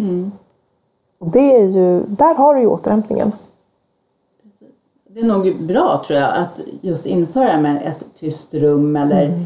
Och 1.19 1.27
det 1.27 1.55
är 1.57 1.63
ju, 1.63 2.03
där 2.07 2.35
har 2.35 2.55
du 2.55 2.61
ju 2.61 2.67
återhämtningen. 2.67 3.31
Det 5.17 5.21
är 5.21 5.25
nog 5.27 5.55
bra 5.59 6.03
tror 6.07 6.19
jag 6.19 6.35
att 6.37 6.59
just 6.81 7.05
införa 7.05 7.59
med 7.59 7.81
ett 7.85 8.03
tyst 8.19 8.53
rum 8.53 8.95
eller 8.95 9.45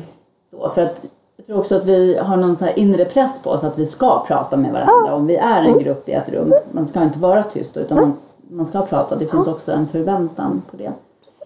så. 0.52 0.70
För 0.76 0.82
att 0.82 1.06
jag 1.38 1.46
tror 1.46 1.58
också 1.60 1.76
att 1.76 1.86
vi 1.86 2.18
har 2.18 2.38
någon 2.38 2.58
så 2.58 2.66
här 2.66 2.80
inre 2.80 3.06
press 3.06 3.40
på 3.44 3.50
oss 3.50 3.64
att 3.64 3.80
vi 3.80 3.86
ska 3.86 4.24
prata 4.28 4.58
med 4.58 4.74
varandra 4.74 5.16
om 5.16 5.28
vi 5.28 5.36
är 5.36 5.62
en 5.62 5.80
grupp 5.80 6.10
i 6.10 6.12
ett 6.12 6.30
rum. 6.30 6.54
Man 6.72 6.86
ska 6.86 7.04
inte 7.04 7.20
vara 7.20 7.44
tyst 7.44 7.78
utan 7.78 7.98
man, 7.98 8.14
man 8.50 8.66
ska 8.66 8.82
prata. 8.82 9.16
Det 9.16 9.28
finns 9.28 9.48
också 9.48 9.72
en 9.72 9.88
förväntan 9.88 10.62
på 10.72 10.78
det. 10.78 10.92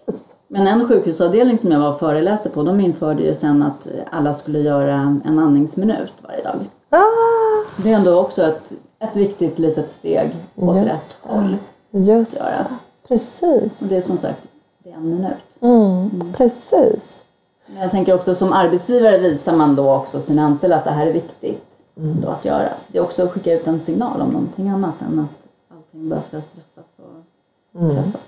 Precis. 0.06 0.34
Men 0.48 0.66
en 0.66 0.88
sjukhusavdelning 0.88 1.58
som 1.58 1.72
jag 1.72 1.80
var 1.80 1.90
och 1.90 1.98
föreläste 1.98 2.48
på, 2.48 2.62
de 2.62 2.80
införde 2.80 3.22
ju 3.22 3.34
sen 3.34 3.62
att 3.62 3.86
alla 4.10 4.34
skulle 4.34 4.58
göra 4.60 5.20
en 5.24 5.38
andningsminut 5.38 6.12
varje 6.28 6.42
dag. 6.42 6.56
Ah, 6.90 7.82
Det 7.82 7.90
är 7.90 7.94
ändå 7.94 8.20
också 8.20 8.42
ett, 8.42 8.62
ett 8.98 9.16
viktigt 9.16 9.58
litet 9.58 9.92
steg 9.92 10.30
åt 10.56 10.76
Just 10.76 10.88
rätt 10.88 11.18
håll. 11.22 11.56
just 11.90 12.36
Göra. 12.36 12.66
Precis. 13.08 13.82
Och 13.82 13.86
det 13.88 13.96
är 13.96 14.00
som 14.00 14.18
sagt, 14.18 14.42
det 14.78 14.90
är 14.90 14.94
en 14.94 15.10
minut. 15.10 15.32
Mm, 15.60 16.32
Precis. 16.36 17.24
Men 17.66 17.82
jag 17.82 17.90
tänker 17.90 18.14
också 18.14 18.34
som 18.34 18.52
arbetsgivare 18.52 19.18
visar 19.18 19.56
man 19.56 19.76
då 19.76 19.94
också 19.94 20.20
sina 20.20 20.42
anställda 20.42 20.76
att 20.76 20.84
det 20.84 20.90
här 20.90 21.06
är 21.06 21.12
viktigt 21.12 21.64
då 21.94 22.28
att 22.28 22.44
göra. 22.44 22.68
Det 22.88 22.98
är 22.98 23.02
också 23.02 23.22
att 23.22 23.32
skicka 23.32 23.52
ut 23.54 23.66
en 23.66 23.80
signal 23.80 24.20
om 24.20 24.28
någonting 24.28 24.68
annat 24.68 24.94
än 25.00 25.18
att 25.18 25.76
allting 25.76 26.08
bara 26.08 26.20
ska 26.20 26.40
stressas 26.40 26.84
och 27.72 27.90
pressas. 27.90 28.22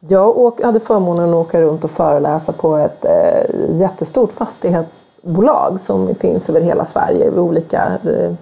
Jag 0.00 0.60
hade 0.62 0.80
förmånen 0.80 1.28
att 1.28 1.34
åka 1.34 1.60
runt 1.60 1.84
och 1.84 1.90
föreläsa 1.90 2.52
på 2.52 2.76
ett 2.76 3.04
eh, 3.04 3.76
jättestort 3.80 4.32
fastighetsbolag 4.32 5.80
som 5.80 6.14
finns 6.14 6.48
över 6.48 6.60
hela 6.60 6.86
Sverige 6.86 7.30
vid 7.30 7.38
olika 7.38 7.98
eh, 8.04 8.34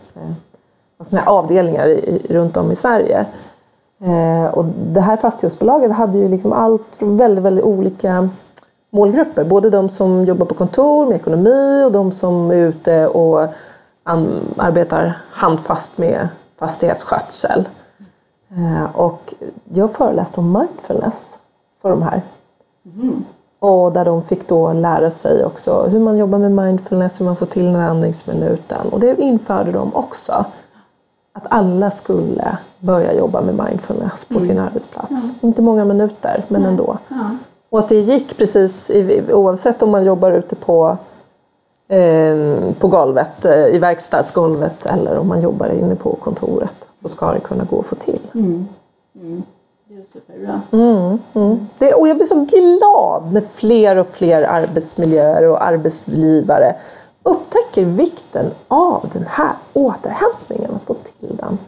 säga, 1.04 1.22
avdelningar 1.26 1.96
runt 2.28 2.56
om 2.56 2.72
i 2.72 2.76
Sverige. 2.76 3.26
Eh, 3.98 4.44
och 4.54 4.64
det 4.64 5.00
här 5.00 5.16
fastighetsbolaget 5.16 5.92
hade 5.92 6.18
ju 6.18 6.28
liksom 6.28 6.52
allt 6.52 6.86
från 6.98 7.16
väldigt, 7.16 7.44
väldigt 7.44 7.64
olika 7.64 8.28
målgrupper. 8.90 9.44
Både 9.44 9.70
de 9.70 9.88
som 9.88 10.24
jobbar 10.24 10.46
på 10.46 10.54
kontor 10.54 11.06
med 11.06 11.16
ekonomi 11.16 11.84
och 11.86 11.92
de 11.92 12.12
som 12.12 12.50
är 12.50 12.54
ute 12.54 13.06
och 13.06 13.48
arbetar 14.56 15.18
handfast 15.30 15.98
med 15.98 16.28
fastighetsskötsel. 16.58 17.68
Eh, 18.48 18.96
och 18.96 19.34
jag 19.64 19.90
föreläste 19.92 20.40
om 20.40 20.52
mindfulness 20.52 21.38
för 21.82 21.90
de 21.90 22.02
här. 22.02 22.22
Och 23.58 23.92
där 23.92 24.04
de 24.04 24.22
fick 24.22 24.48
då 24.48 24.72
lära 24.72 25.10
sig 25.10 25.44
också 25.44 25.82
hur 25.82 26.00
man 26.00 26.18
jobbar 26.18 26.38
med 26.38 26.52
mindfulness, 26.52 27.20
hur 27.20 27.24
man 27.24 27.36
får 27.36 27.46
till 27.46 27.64
den 27.64 27.74
här 27.74 27.90
andningsminuten. 27.90 28.88
Och 28.90 29.00
det 29.00 29.20
införde 29.20 29.72
de 29.72 29.94
också. 29.94 30.44
Att 31.36 31.46
alla 31.50 31.90
skulle 31.90 32.58
börja 32.78 33.14
jobba 33.14 33.40
med 33.40 33.54
mindfulness 33.66 34.24
på 34.24 34.40
sin 34.40 34.58
arbetsplats. 34.58 35.12
Inte 35.40 35.62
många 35.62 35.84
minuter, 35.84 36.44
men 36.48 36.64
ändå. 36.64 36.98
Ja. 37.08 37.30
Och 37.70 37.78
att 37.78 37.88
det 37.88 38.00
gick 38.00 38.36
precis 38.36 38.90
oavsett 39.32 39.82
om 39.82 39.90
man 39.90 40.04
jobbar 40.04 40.30
ute 40.30 40.56
på, 40.56 40.96
eh, 41.88 42.72
på 42.78 42.88
golvet, 42.88 43.44
eh, 43.44 43.66
i 43.66 43.78
verkstadsgolvet 43.78 44.86
eller 44.86 45.18
om 45.18 45.28
man 45.28 45.40
jobbar 45.40 45.68
inne 45.68 45.94
på 45.94 46.14
kontoret 46.14 46.88
så 47.02 47.08
ska 47.08 47.32
det 47.32 47.40
kunna 47.40 47.64
gå 47.64 47.80
att 47.80 47.86
få 47.86 47.94
till. 47.94 48.20
Det 49.88 49.94
är 49.94 50.04
superbra. 50.04 50.60
Mm, 50.72 51.18
mm. 51.34 51.66
Det, 51.78 51.94
och 51.94 52.08
jag 52.08 52.16
blir 52.16 52.26
så 52.26 52.44
glad 52.44 53.32
när 53.32 53.44
fler 53.54 53.96
och 53.96 54.06
fler 54.06 54.42
arbetsmiljöer 54.42 55.44
och 55.44 55.64
arbetsgivare 55.64 56.76
upptäcker 57.26 57.84
vikten 57.84 58.50
av 58.68 59.10
den 59.12 59.26
här 59.28 59.52
återhämtningen 59.72 60.70
och 60.70 60.82
få 60.82 60.94
till 60.94 61.36
den. 61.36 61.58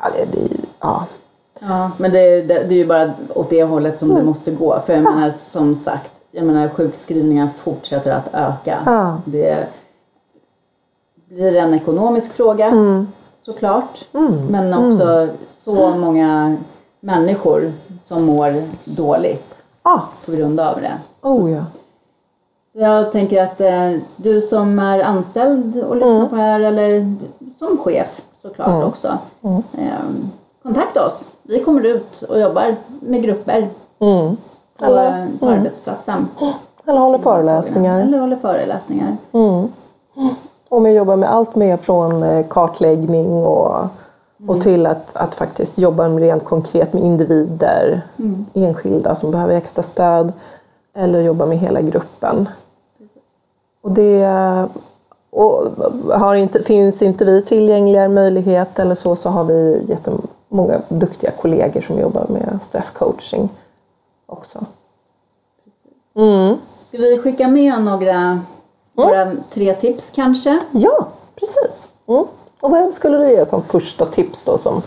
Ja, 0.00 0.08
det, 0.16 0.24
det, 0.24 0.56
ja. 0.80 1.06
ja 1.60 1.90
men 1.98 2.12
det, 2.12 2.42
det, 2.42 2.64
det 2.64 2.74
är 2.74 2.78
ju 2.78 2.86
bara 2.86 3.12
åt 3.34 3.50
det 3.50 3.64
hållet 3.64 3.98
som 3.98 4.10
mm. 4.10 4.22
det 4.22 4.28
måste 4.30 4.50
gå. 4.50 4.80
För 4.86 4.92
jag 4.92 5.02
menar 5.02 5.30
som 5.30 5.74
sagt, 5.76 6.12
jag 6.30 6.44
menar 6.44 6.68
sjukskrivningar 6.68 7.48
fortsätter 7.56 8.12
att 8.12 8.34
öka. 8.34 8.78
Ja. 8.86 9.20
Det 9.24 9.66
blir 11.28 11.56
en 11.56 11.74
ekonomisk 11.74 12.32
fråga 12.32 12.66
Mm. 12.66 13.06
såklart. 13.42 14.08
Men 14.50 14.74
också 14.74 15.28
så 15.54 15.90
många 15.90 16.56
människor 17.00 17.72
som 18.00 18.24
mår 18.24 18.62
dåligt 18.84 19.62
Ah, 19.82 20.00
på 20.24 20.32
grund 20.32 20.60
av 20.60 20.80
det. 20.80 20.92
oh 21.22 21.52
ja. 21.52 21.62
Jag 22.78 23.12
tänker 23.12 23.42
att 23.42 23.60
eh, 23.60 23.92
du 24.16 24.40
som 24.40 24.78
är 24.78 25.00
anställd 25.02 25.82
och 25.84 25.96
lyssnar 25.96 26.26
på 26.28 26.36
det 26.36 26.42
här 26.42 26.60
eller 26.60 27.14
som 27.58 27.78
chef 27.78 28.22
såklart 28.42 28.84
också. 28.84 29.18
Eh, 29.78 29.88
kontakta 30.62 31.06
oss. 31.06 31.24
Vi 31.42 31.64
kommer 31.64 31.86
ut 31.86 32.22
och 32.22 32.40
jobbar 32.40 32.74
med 33.00 33.22
grupper 33.22 33.68
Mm. 33.98 34.36
på, 34.78 34.86
på 35.40 35.48
arbetsplatsen. 35.48 36.28
Eller 36.86 36.98
håller 36.98 37.18
föreläsningar. 37.18 38.00
Eller 38.02 38.18
håller 38.18 38.36
föreläsningar. 38.36 39.16
Och 40.68 40.86
vi 40.86 40.90
jobbar 40.90 41.16
med 41.16 41.30
allt 41.32 41.54
mer 41.54 41.76
från 41.76 42.22
eh, 42.22 42.46
kartläggning 42.48 43.26
och, 43.46 43.86
och 44.48 44.60
till 44.60 44.86
att, 44.86 45.16
att 45.16 45.34
faktiskt 45.34 45.78
jobba 45.78 46.08
rent 46.08 46.44
konkret 46.44 46.92
med 46.92 47.02
individer, 47.02 48.00
enskilda 48.54 49.14
som 49.16 49.30
behöver 49.30 49.54
extra 49.54 49.82
stöd. 49.82 50.32
Eller 50.94 51.20
jobba 51.20 51.46
med 51.46 51.58
hela 51.58 51.80
gruppen. 51.80 52.48
Och 53.86 53.92
det 53.92 54.26
och 55.30 55.70
har 56.18 56.34
inte, 56.34 56.62
finns 56.62 57.02
inte 57.02 57.24
vi 57.24 57.42
tillgängliga 57.42 58.08
möjlighet 58.08 58.78
eller 58.78 58.94
så, 58.94 59.16
så 59.16 59.28
har 59.28 59.44
vi 59.44 59.86
jättemånga 59.88 60.80
duktiga 60.88 61.30
kollegor 61.30 61.80
som 61.80 61.98
jobbar 62.00 62.26
med 62.28 62.58
stresscoaching 62.68 63.48
också. 64.26 64.58
Mm. 66.14 66.56
Ska 66.82 66.98
vi 66.98 67.18
skicka 67.18 67.48
med 67.48 67.82
några, 67.82 68.40
våra 68.92 69.32
tre 69.50 69.74
tips 69.74 70.10
kanske? 70.10 70.60
Ja, 70.72 71.06
precis. 71.34 71.86
Mm. 72.06 72.24
Och 72.60 72.72
vem 72.72 72.92
skulle 72.92 73.18
du 73.18 73.30
ge 73.30 73.46
som 73.46 73.62
första 73.62 74.06
tips 74.06 74.42
då 74.44 74.58
som 74.58 74.82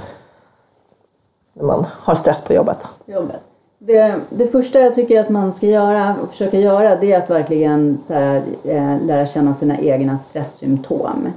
när 1.53 1.63
man 1.63 1.85
har 1.91 2.15
stress 2.15 2.41
på 2.41 2.53
jobbet? 2.53 2.79
jobbet. 3.05 3.43
Det, 3.81 4.15
det 4.29 4.47
första 4.47 4.79
jag 4.79 4.95
tycker 4.95 5.19
att 5.19 5.29
man 5.29 5.53
ska 5.53 5.67
göra 5.67 6.15
och 6.23 6.29
försöka 6.29 6.59
göra 6.59 6.95
det 6.95 7.11
är 7.11 7.17
att 7.17 7.29
verkligen 7.29 7.97
så 8.07 8.13
här, 8.13 8.41
eh, 8.63 8.95
lära 9.05 9.25
känna 9.25 9.53
sina 9.53 9.77
egna 9.79 10.17
stresssymptom. 10.17 11.27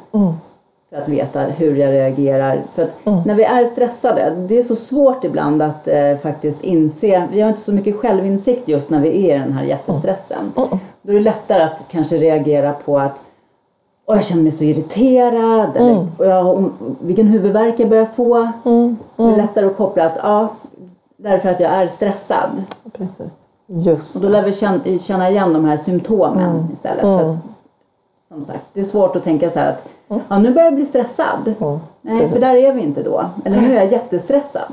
För 0.91 0.97
att 0.97 1.09
veta 1.09 1.41
hur 1.41 1.77
jag 1.77 1.93
reagerar. 1.93 2.59
För 2.75 2.83
att 2.83 3.27
när 3.27 3.35
vi 3.35 3.45
är 3.45 3.65
stressade, 3.65 4.33
det 4.49 4.59
är 4.59 4.63
så 4.63 4.77
svårt 4.77 5.25
ibland 5.25 5.63
att 5.63 5.89
eh, 5.89 6.17
faktiskt 6.23 6.65
inse, 6.65 7.23
vi 7.33 7.41
har 7.41 7.49
inte 7.49 7.61
så 7.63 7.73
mycket 7.73 7.97
självinsikt 7.97 8.69
just 8.69 8.91
när 8.91 8.99
vi 9.01 9.31
är 9.31 9.37
i 9.37 9.39
den 9.39 9.53
här 9.53 9.65
jättestressen. 9.65 10.53
Då 11.03 11.13
är 11.13 11.17
det 11.17 11.21
lättare 11.23 11.63
att 11.63 11.85
kanske 11.91 12.17
reagera 12.17 12.73
på 12.73 12.99
att 12.99 13.19
Åh, 14.07 14.17
jag 14.17 14.25
känner 14.25 14.43
mig 14.43 14.53
så 14.53 14.65
irriterad. 14.65 15.77
Eller, 15.77 16.07
och 16.19 16.27
jag, 16.27 16.43
har 16.43 16.55
ont- 16.55 16.97
vilken 17.01 17.27
huvudvärk 17.27 17.75
jag 17.81 17.89
börjar 17.89 18.05
få. 18.17 18.49
Det 19.17 19.23
är 19.23 19.37
lättare 19.37 19.67
att 19.67 19.77
koppla 19.77 20.05
att 20.05 20.19
ja, 20.23 20.49
därför 21.23 21.49
att 21.49 21.61
jag 21.61 21.71
är 21.71 21.89
stressad. 21.89 22.63
Precis. 22.93 23.33
Just 23.67 24.17
Och 24.17 24.23
då 24.23 24.29
lär 24.29 24.43
vi 24.43 24.53
känna, 24.53 24.99
känna 24.99 25.31
igen 25.31 25.53
de 25.53 25.65
här 25.65 25.77
symptomen 25.77 26.69
istället. 26.73 27.01
För 27.01 27.31
att, 27.31 27.37
som 28.29 28.45
sagt, 28.45 28.67
det 28.73 28.81
är 28.81 28.85
svårt 28.85 29.17
att 29.17 29.25
tänka 29.25 29.51
så 29.51 29.59
här 29.59 29.71
att 29.71 29.89
ja, 30.29 30.39
nu 30.39 30.51
börjar 30.51 30.65
jag 30.65 30.75
bli 30.75 30.87
stressad. 30.87 31.55
Nej, 32.01 32.29
för 32.29 32.41
där 32.41 32.55
är 32.55 32.73
vi 32.73 32.83
inte 32.83 33.03
då. 33.03 33.25
Eller 33.45 33.61
nu 33.61 33.77
är 33.77 33.83
jag 33.83 33.93
jättestressad. 33.93 34.73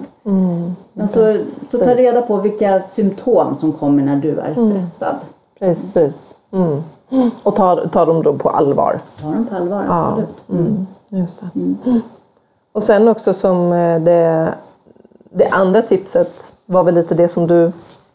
Men 0.94 1.08
så, 1.08 1.38
så 1.66 1.78
ta 1.78 1.96
reda 1.96 2.22
på 2.22 2.38
vilka 2.38 2.82
symptom 2.82 3.56
som 3.56 3.72
kommer 3.72 4.04
när 4.04 4.16
du 4.16 4.40
är 4.40 4.54
stressad. 4.54 5.16
Precis. 5.60 6.36
Mm. 6.52 7.32
Och 7.44 7.56
ta, 7.56 7.88
ta 7.88 8.06
dem 8.06 8.24
då 8.24 8.34
på 8.34 8.50
allvar. 8.50 9.00
Ta 9.22 9.28
dem 9.28 9.46
på 9.46 9.56
allvar, 9.56 9.86
absolut. 9.90 10.50
Mm. 10.50 10.88
Just 11.10 11.40
det. 11.40 11.60
Mm. 11.86 12.02
Och 12.72 12.84
sen 12.84 13.08
också 13.08 13.34
som 13.34 13.74
eh, 13.74 14.02
det, 14.02 14.54
det 15.30 15.48
andra 15.48 15.82
tipset 15.82 16.54
var 16.66 16.84
väl 16.84 16.96
lite 16.96 17.16
det 17.16 17.28
som 17.28 17.48
du 17.48 17.72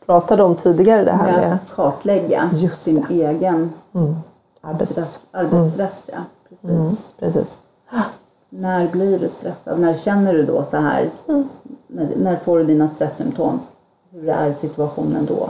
pratade 0.06 0.42
om 0.42 0.56
tidigare. 0.56 1.04
Det 1.04 1.12
här 1.12 1.32
Med 1.32 1.40
med 1.40 1.52
att 1.52 1.76
kartlägga 1.76 2.50
Just 2.54 2.82
sin 2.82 3.06
egen 3.10 3.72
arbets... 4.60 4.90
stress, 4.90 5.18
arbetsstress. 5.30 6.10
Ja. 6.12 6.18
Precis. 6.48 6.64
Mm. 6.70 6.96
Precis. 7.18 7.54
När 8.48 8.88
blir 8.88 9.18
du 9.18 9.28
stressad? 9.28 9.80
När 9.80 9.94
känner 9.94 10.32
du 10.32 10.44
då 10.46 10.64
så 10.70 10.76
här? 10.76 11.10
När, 11.86 12.08
när 12.16 12.36
får 12.36 12.58
du 12.58 12.64
dina 12.64 12.88
stresssymptom? 12.88 13.60
Hur 14.10 14.28
är 14.28 14.52
situationen 14.52 15.26
då? 15.26 15.48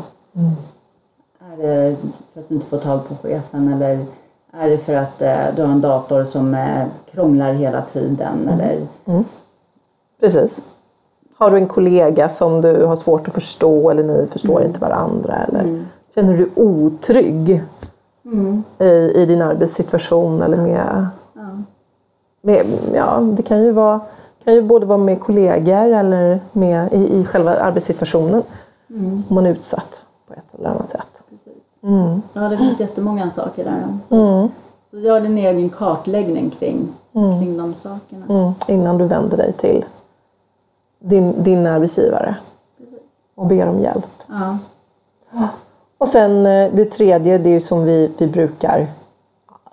Är 1.53 1.57
det 1.57 1.97
för 2.33 2.41
att 2.41 2.49
du 2.49 2.55
inte 2.55 2.67
får 2.67 2.79
tag 2.79 3.09
på 3.09 3.15
chefen 3.15 3.73
eller 3.73 4.07
är 4.53 4.71
det 4.71 4.79
för 4.79 4.95
att 4.95 5.23
eh, 5.23 5.55
du 5.57 5.63
har 5.63 5.73
en 5.73 5.81
dator 5.81 6.25
som 6.25 6.55
eh, 6.55 6.87
krånglar 7.11 7.53
hela 7.53 7.83
tiden? 7.83 8.49
Eller, 8.49 8.87
Precis. 10.21 10.61
Har 11.37 11.51
du 11.51 11.57
en 11.57 11.67
kollega 11.67 12.29
som 12.29 12.61
du 12.61 12.85
har 12.85 12.97
svårt 12.97 13.29
att 13.29 13.35
förstå 13.35 13.91
eller 13.91 14.03
ni 14.03 14.27
förstår 14.27 14.65
inte 14.65 14.79
varandra? 14.79 15.35
Eller 15.49 15.85
känner 16.15 16.37
du 16.37 16.51
otrygg 16.55 17.63
i, 18.79 18.85
i 19.15 19.27
din 19.27 19.43
arbetssituation? 19.43 20.43
Eller 20.43 20.57
med, 20.57 21.09
med, 22.41 22.67
ja, 22.95 23.21
det 23.37 23.43
kan 23.43 23.63
ju, 23.63 23.73
vara, 23.73 24.01
kan 24.45 24.55
ju 24.55 24.63
både 24.63 24.87
vara 24.87 24.99
med 24.99 25.21
kollegor 25.21 25.93
eller 25.93 26.41
med, 26.53 26.93
i, 26.93 27.21
i 27.21 27.25
själva 27.25 27.57
arbetssituationen. 27.57 28.43
Om 28.89 29.35
man 29.35 29.47
är 29.47 29.51
utsatt 29.51 30.01
på 30.29 30.35
ett 30.35 30.59
eller 30.59 30.69
annat 30.69 30.91
sätt. 30.91 31.23
precis. 31.31 31.65
Ja, 32.33 32.41
det 32.41 32.57
finns 32.57 32.81
jättemånga 32.81 33.31
saker 33.31 33.65
där. 33.65 33.99
Så, 34.09 34.49
så 34.91 34.99
gör 34.99 35.21
din 35.21 35.39
egen 35.39 35.69
kartläggning 35.69 36.51
kring, 36.51 36.89
kring 37.13 37.57
de 37.57 37.75
sakerna. 37.75 38.27
Mm, 38.29 38.53
innan 38.69 38.99
du 38.99 39.05
vänder 39.05 39.37
dig 39.37 39.53
till 39.53 39.85
din, 41.05 41.43
din 41.43 41.67
arbetsgivare 41.67 42.37
och 43.35 43.47
ber 43.47 43.69
om 43.69 43.81
hjälp. 43.81 44.07
Ja. 44.27 44.59
Och 45.99 46.09
sen 46.09 46.47
eh, 46.47 46.71
det 46.73 46.85
tredje, 46.85 47.39
det 47.39 47.51
är 47.51 47.61
som 47.61 47.85
vi, 47.85 48.11
vi 48.19 48.27
brukar 48.27 48.87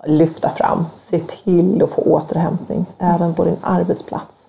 lyfta 0.04 0.50
fram. 0.50 0.84
Se 0.98 1.18
till 1.18 1.82
att 1.82 1.90
få 1.90 2.02
återhämtning 2.02 2.86
även 2.98 3.34
på 3.34 3.44
din 3.44 3.56
arbetsplats. 3.60 4.46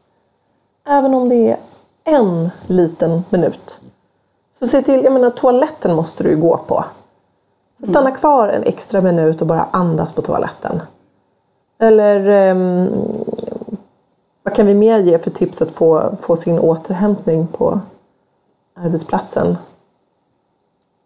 Även 0.88 1.13
om 1.13 1.30
det 1.30 1.52
är 1.52 1.58
en 2.04 2.50
liten 2.67 3.24
minut. 3.30 3.80
Så 4.60 4.67
se 4.67 4.82
till, 4.82 5.04
jag 5.04 5.13
menar 5.13 5.30
toaletten 5.30 5.96
måste 5.96 6.24
du 6.24 6.30
ju 6.30 6.38
gå 6.38 6.58
på. 6.58 6.86
Så 7.80 7.86
stanna 7.86 8.12
kvar 8.12 8.48
en 8.48 8.63
extra 8.63 9.02
minut 9.02 9.41
och 9.41 9.48
bara 9.48 9.67
andas 9.72 10.12
på 10.12 10.22
toaletten. 10.22 10.82
Eller 11.80 12.30
ehm, 12.30 12.89
vad 14.44 14.56
kan 14.56 14.66
vi 14.66 14.74
mer 14.74 14.98
ge 14.98 15.18
för 15.18 15.32
tips 15.32 15.62
att 15.62 15.72
få, 15.72 16.18
få 16.22 16.36
sin 16.36 16.60
återhämtning 16.60 17.48
på 17.48 17.80
arbetsplatsen? 18.74 19.58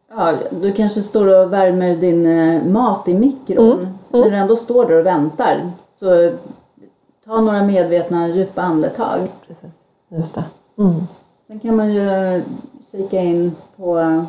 Ja, 0.10 0.34
du 0.52 0.72
kanske 0.72 1.02
står 1.02 1.28
och 1.28 1.54
värmer 1.54 1.96
din 1.96 2.26
eh, 2.26 2.64
mat 2.64 3.08
i 3.08 3.14
mikron. 3.14 3.98
När 4.10 4.30
du 4.30 4.36
ändå 4.36 4.56
står 4.56 4.86
där 4.86 5.00
och 5.00 5.06
väntar. 5.06 5.72
Så 5.94 6.32
ta 7.26 7.42
några 7.42 7.64
medvetna 7.64 8.28
djupa 8.28 8.62
andetag. 8.62 9.28
Precis. 9.48 9.70
Just 10.10 10.36
det. 10.36 10.44
Mm. 10.78 10.96
Sen 11.48 11.60
kan 11.60 11.76
man 11.76 11.94
ju 11.94 12.42
kika 12.92 13.20
in 13.20 13.56
på, 13.76 14.26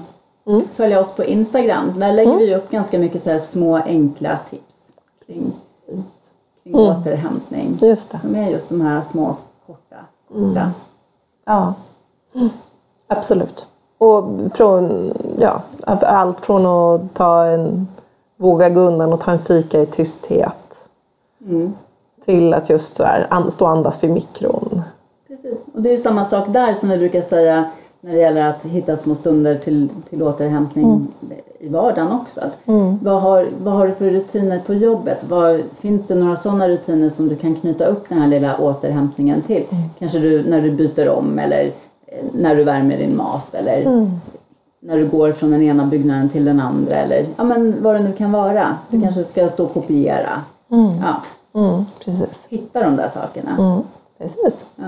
följa 0.73 1.01
oss 1.01 1.13
på 1.13 1.25
Instagram. 1.25 1.93
Där 1.97 2.13
lägger 2.13 2.39
vi 2.39 2.55
upp 2.55 2.71
ganska 2.71 2.99
mycket 2.99 3.23
så 3.23 3.31
här 3.31 3.39
små 3.39 3.77
enkla 3.77 4.39
tips 4.51 4.87
kring, 5.27 5.53
kring 6.73 6.81
återhämtning. 6.81 7.79
Just 7.81 8.11
det. 8.11 8.19
Som 8.19 8.35
är 8.35 8.51
just 8.51 8.69
de 8.69 8.81
här 8.81 9.03
små 9.03 9.37
korta. 9.66 9.97
korta. 10.29 10.71
Ja, 11.45 11.75
absolut. 13.07 13.66
Och 13.99 14.25
från, 14.55 15.12
ja, 15.39 15.62
allt 15.87 16.41
från 16.41 16.66
att 16.66 17.14
ta 17.14 17.45
en, 17.45 17.89
våga 18.37 18.69
gå 18.69 18.81
undan 18.81 19.12
och 19.12 19.21
ta 19.21 19.31
en 19.31 19.39
fika 19.39 19.81
i 19.81 19.87
tysthet. 19.87 20.91
Till 22.25 22.55
att 22.55 22.71
just 22.71 22.97
så 22.97 23.05
här, 23.05 23.51
stå 23.51 23.64
och 23.64 23.71
andas 23.71 24.05
vid 24.05 24.11
mikron. 24.11 24.83
Precis. 25.29 25.64
Och 25.75 25.83
det 25.83 25.89
är 25.89 25.91
ju 25.91 25.99
samma 25.99 26.25
sak 26.25 26.49
där 26.49 26.75
som 26.75 26.89
vi 26.89 26.99
brukar 26.99 27.23
säga 27.23 27.71
när 28.01 28.13
det 28.13 28.19
gäller 28.19 28.43
att 28.51 28.65
hitta 28.65 28.97
små 28.97 29.15
stunder 29.15 29.55
till, 29.59 29.89
till 30.11 30.23
återhämtning 30.23 31.07
i 31.61 31.69
vardagen 31.69 32.13
också. 32.13 32.41
Att 32.41 32.59
vad, 33.03 33.23
har, 33.23 33.47
vad 33.63 33.75
har 33.75 33.87
du 33.87 33.93
för 33.95 34.11
rutiner 34.11 34.59
på 34.67 34.75
jobbet? 34.75 35.19
Vad, 35.29 35.61
finns 35.81 36.07
det 36.07 36.15
några 36.15 36.37
sådana 36.37 36.69
rutiner 36.69 37.09
som 37.09 37.29
du 37.29 37.37
kan 37.37 37.55
knyta 37.55 37.85
upp 37.87 38.09
den 38.09 38.19
här 38.19 38.29
lilla 38.29 38.57
återhämtningen 38.59 39.43
till? 39.43 39.65
Kanske 39.99 40.19
du, 40.19 40.43
när 40.51 40.61
du 40.61 40.71
byter 40.71 41.09
om 41.09 41.39
eller 41.39 41.65
eh, 42.07 42.25
när 42.33 42.57
du 42.57 42.65
värmer 42.65 42.97
din 42.99 43.17
mat 43.17 43.55
eller 43.55 44.09
när 44.81 44.97
du 44.97 45.07
går 45.07 45.33
från 45.33 45.51
den 45.51 45.63
ena 45.63 45.85
byggnaden 45.87 46.29
till 46.29 46.45
den 46.45 46.61
andra 46.61 46.95
eller 46.95 47.27
ja, 47.37 47.45
men 47.45 47.83
vad 47.83 47.95
det 47.95 48.01
nu 48.01 48.13
kan 48.13 48.33
vara. 48.33 48.77
Du 48.91 49.01
kanske 49.03 49.25
ska 49.25 49.49
stå 49.49 49.65
och 49.65 49.75
kopiera. 49.75 50.43
Ja, 51.03 51.17
Mm, 51.55 51.85
precis. 52.05 52.47
hitta 52.49 52.83
de 52.83 52.97
där 52.97 53.09
sakerna. 53.09 53.51
Mm, 53.59 53.81
precis. 54.19 54.65
Ja. 54.77 54.85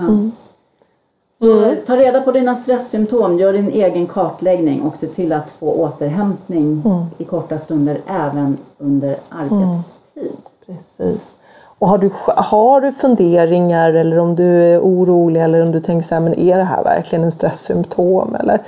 Så 1.41 1.75
ta 1.87 1.95
reda 1.95 2.21
på 2.21 2.31
dina 2.31 2.55
stresssymptom, 2.55 3.39
gör 3.39 3.53
din 3.53 3.69
egen 3.69 4.07
kartläggning 4.07 4.81
och 4.81 4.97
se 4.97 5.07
till 5.07 5.33
att 5.33 5.51
få 5.51 5.73
återhämtning 5.73 6.83
i 7.17 7.23
korta 7.23 7.57
stunder 7.57 7.97
även 8.07 8.57
under 8.77 9.15
arbetstid. 9.29 10.37
Precis. 10.65 11.31
Och 11.79 11.87
har 11.87 11.97
du, 11.97 12.11
har 12.25 12.81
du 12.81 12.91
funderingar 12.91 13.93
eller 13.93 14.19
om 14.19 14.35
du 14.35 14.63
är 14.63 14.79
orolig 14.79 15.43
eller 15.43 15.61
om 15.61 15.71
du 15.71 15.79
tänker 15.79 16.07
så 16.07 16.15
här, 16.15 16.21
men 16.21 16.39
är 16.39 16.57
det 16.57 16.63
här 16.63 16.83
verkligen 16.83 17.23
en 17.23 17.31
stresssymptom? 17.31 18.35
Eller 18.35 18.61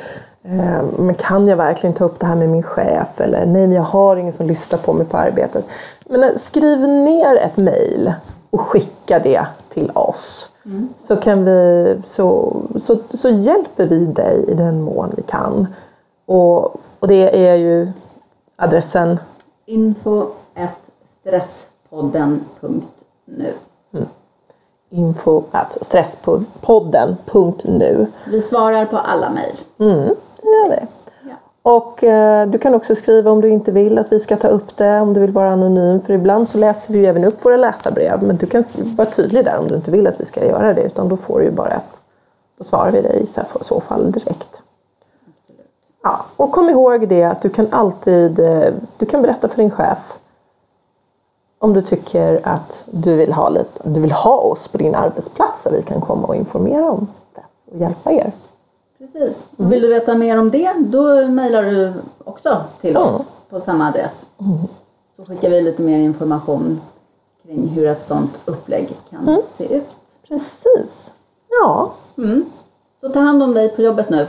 eh, 0.43 0.83
men 0.97 1.15
kan 1.15 1.47
jag 1.47 1.57
verkligen 1.57 1.93
ta 1.93 2.05
upp 2.05 2.19
det 2.19 2.25
här 2.25 2.35
med 2.35 2.49
min 2.49 2.63
chef? 2.63 3.21
Eller 3.21 3.45
nej, 3.45 3.67
men 3.67 3.71
jag 3.71 3.83
har 3.83 4.15
ingen 4.15 4.33
som 4.33 4.47
lyssnar 4.47 4.79
på 4.79 4.93
mig 4.93 5.05
på 5.05 5.17
arbetet. 5.17 5.65
Men 6.05 6.23
eh, 6.23 6.29
skriv 6.37 6.79
ner 6.79 7.35
ett 7.35 7.57
mejl 7.57 8.13
och 8.49 8.61
skicka 8.61 9.19
det 9.19 9.45
till 9.73 9.91
oss. 9.95 10.49
Så, 10.97 11.15
kan 11.15 11.45
vi, 11.45 11.97
så, 12.05 12.55
så, 12.81 12.97
så 13.13 13.29
hjälper 13.29 13.85
vi 13.85 14.05
dig 14.05 14.45
i 14.47 14.53
den 14.53 14.81
mån 14.81 15.13
vi 15.17 15.23
kan. 15.23 15.67
Och, 16.25 16.75
och 16.99 17.07
det 17.07 17.47
är 17.47 17.55
ju 17.55 17.91
adressen 18.55 19.19
Info 19.65 20.27
stresspodden.nu 21.21 23.53
info 24.93 25.43
at 25.51 25.77
stresspodden.nu. 25.81 28.07
Vi 28.25 28.41
svarar 28.41 28.85
på 28.85 28.97
alla 28.97 29.29
mejl. 29.29 29.55
Mm, 29.79 30.15
det 30.41 30.47
gör 30.47 30.69
vi. 30.69 30.87
Och 31.63 32.03
eh, 32.03 32.47
du 32.47 32.57
kan 32.57 32.75
också 32.75 32.95
skriva 32.95 33.31
om 33.31 33.41
du 33.41 33.49
inte 33.49 33.71
vill 33.71 33.97
att 33.97 34.11
vi 34.11 34.19
ska 34.19 34.35
ta 34.35 34.47
upp 34.47 34.77
det, 34.77 34.99
om 34.99 35.13
du 35.13 35.21
vill 35.21 35.31
vara 35.31 35.51
anonym. 35.51 36.01
För 36.01 36.13
ibland 36.13 36.49
så 36.49 36.57
läser 36.57 36.93
vi 36.93 36.99
ju 36.99 37.05
även 37.05 37.23
upp 37.23 37.45
våra 37.45 37.57
läsarbrev. 37.57 38.23
Men 38.23 38.37
du 38.37 38.45
kan 38.45 38.63
vara 38.75 39.09
tydlig 39.09 39.45
där 39.45 39.57
om 39.57 39.67
du 39.67 39.75
inte 39.75 39.91
vill 39.91 40.07
att 40.07 40.21
vi 40.21 40.25
ska 40.25 40.45
göra 40.45 40.73
det. 40.73 40.81
Utan 40.81 41.09
då 41.09 41.17
får 41.17 41.39
du 41.39 41.45
ju 41.45 41.51
bara 41.51 41.69
ett, 41.69 41.99
då 42.57 42.63
svarar 42.63 42.91
vi 42.91 43.01
dig 43.01 43.23
i 43.23 43.25
så 43.25 43.41
så 43.61 43.79
fall 43.79 44.11
direkt. 44.11 44.61
Ja, 46.03 46.25
och 46.37 46.51
kom 46.51 46.69
ihåg 46.69 47.07
det 47.07 47.23
att 47.23 47.41
du 47.41 47.49
kan 47.49 47.67
alltid, 47.71 48.39
eh, 48.39 48.73
du 48.97 49.05
kan 49.05 49.21
berätta 49.21 49.47
för 49.47 49.57
din 49.57 49.71
chef 49.71 49.97
om 51.63 51.73
du 51.73 51.81
tycker 51.81 52.39
att 52.43 52.83
du 52.85 53.15
vill 53.15 53.33
ha, 53.33 53.49
lite, 53.49 53.89
du 53.89 54.01
vill 54.01 54.11
ha 54.11 54.37
oss 54.37 54.67
på 54.67 54.77
din 54.77 54.95
arbetsplats 54.95 55.63
där 55.63 55.71
vi 55.71 55.83
kan 55.83 56.01
komma 56.01 56.27
och 56.27 56.35
informera 56.35 56.91
om 56.91 57.07
det 57.35 57.41
och 57.71 57.77
hjälpa 57.77 58.11
er. 58.11 58.31
Precis. 59.11 59.47
Och 59.57 59.71
Vill 59.71 59.81
du 59.81 59.87
veta 59.87 60.15
mer 60.15 60.39
om 60.39 60.51
det, 60.51 60.73
då 60.79 61.27
mejlar 61.27 61.63
du 61.63 61.93
också 62.23 62.61
till 62.81 62.97
oss 62.97 63.13
Mm. 63.15 63.25
på 63.49 63.59
samma 63.61 63.87
adress. 63.87 64.25
Så 65.15 65.25
skickar 65.25 65.49
vi 65.49 65.61
lite 65.61 65.81
mer 65.81 65.97
information 65.99 66.81
kring 67.45 67.67
hur 67.67 67.87
ett 67.87 68.05
sådant 68.05 68.31
upplägg 68.45 68.89
kan 69.09 69.41
se 69.49 69.75
ut. 69.75 69.87
Precis. 70.27 71.11
Ja, 71.61 71.93
Mm. 72.17 72.45
Så 73.01 73.09
ta 73.09 73.19
hand 73.19 73.43
om 73.43 73.53
dig 73.53 73.69
på 73.69 73.81
jobbet 73.81 74.09
nu. 74.09 74.27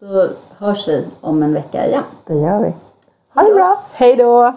Så 0.00 0.28
hörs 0.58 0.88
vi 0.88 1.04
om 1.20 1.42
en 1.42 1.54
vecka 1.54 1.86
igen. 1.86 2.02
det 2.26 2.34
gör 2.34 2.58
vi. 2.62 2.72
Ha 3.34 3.42
det 3.42 3.54
bra. 3.54 3.80
Hej 3.92 4.16
då! 4.16 4.52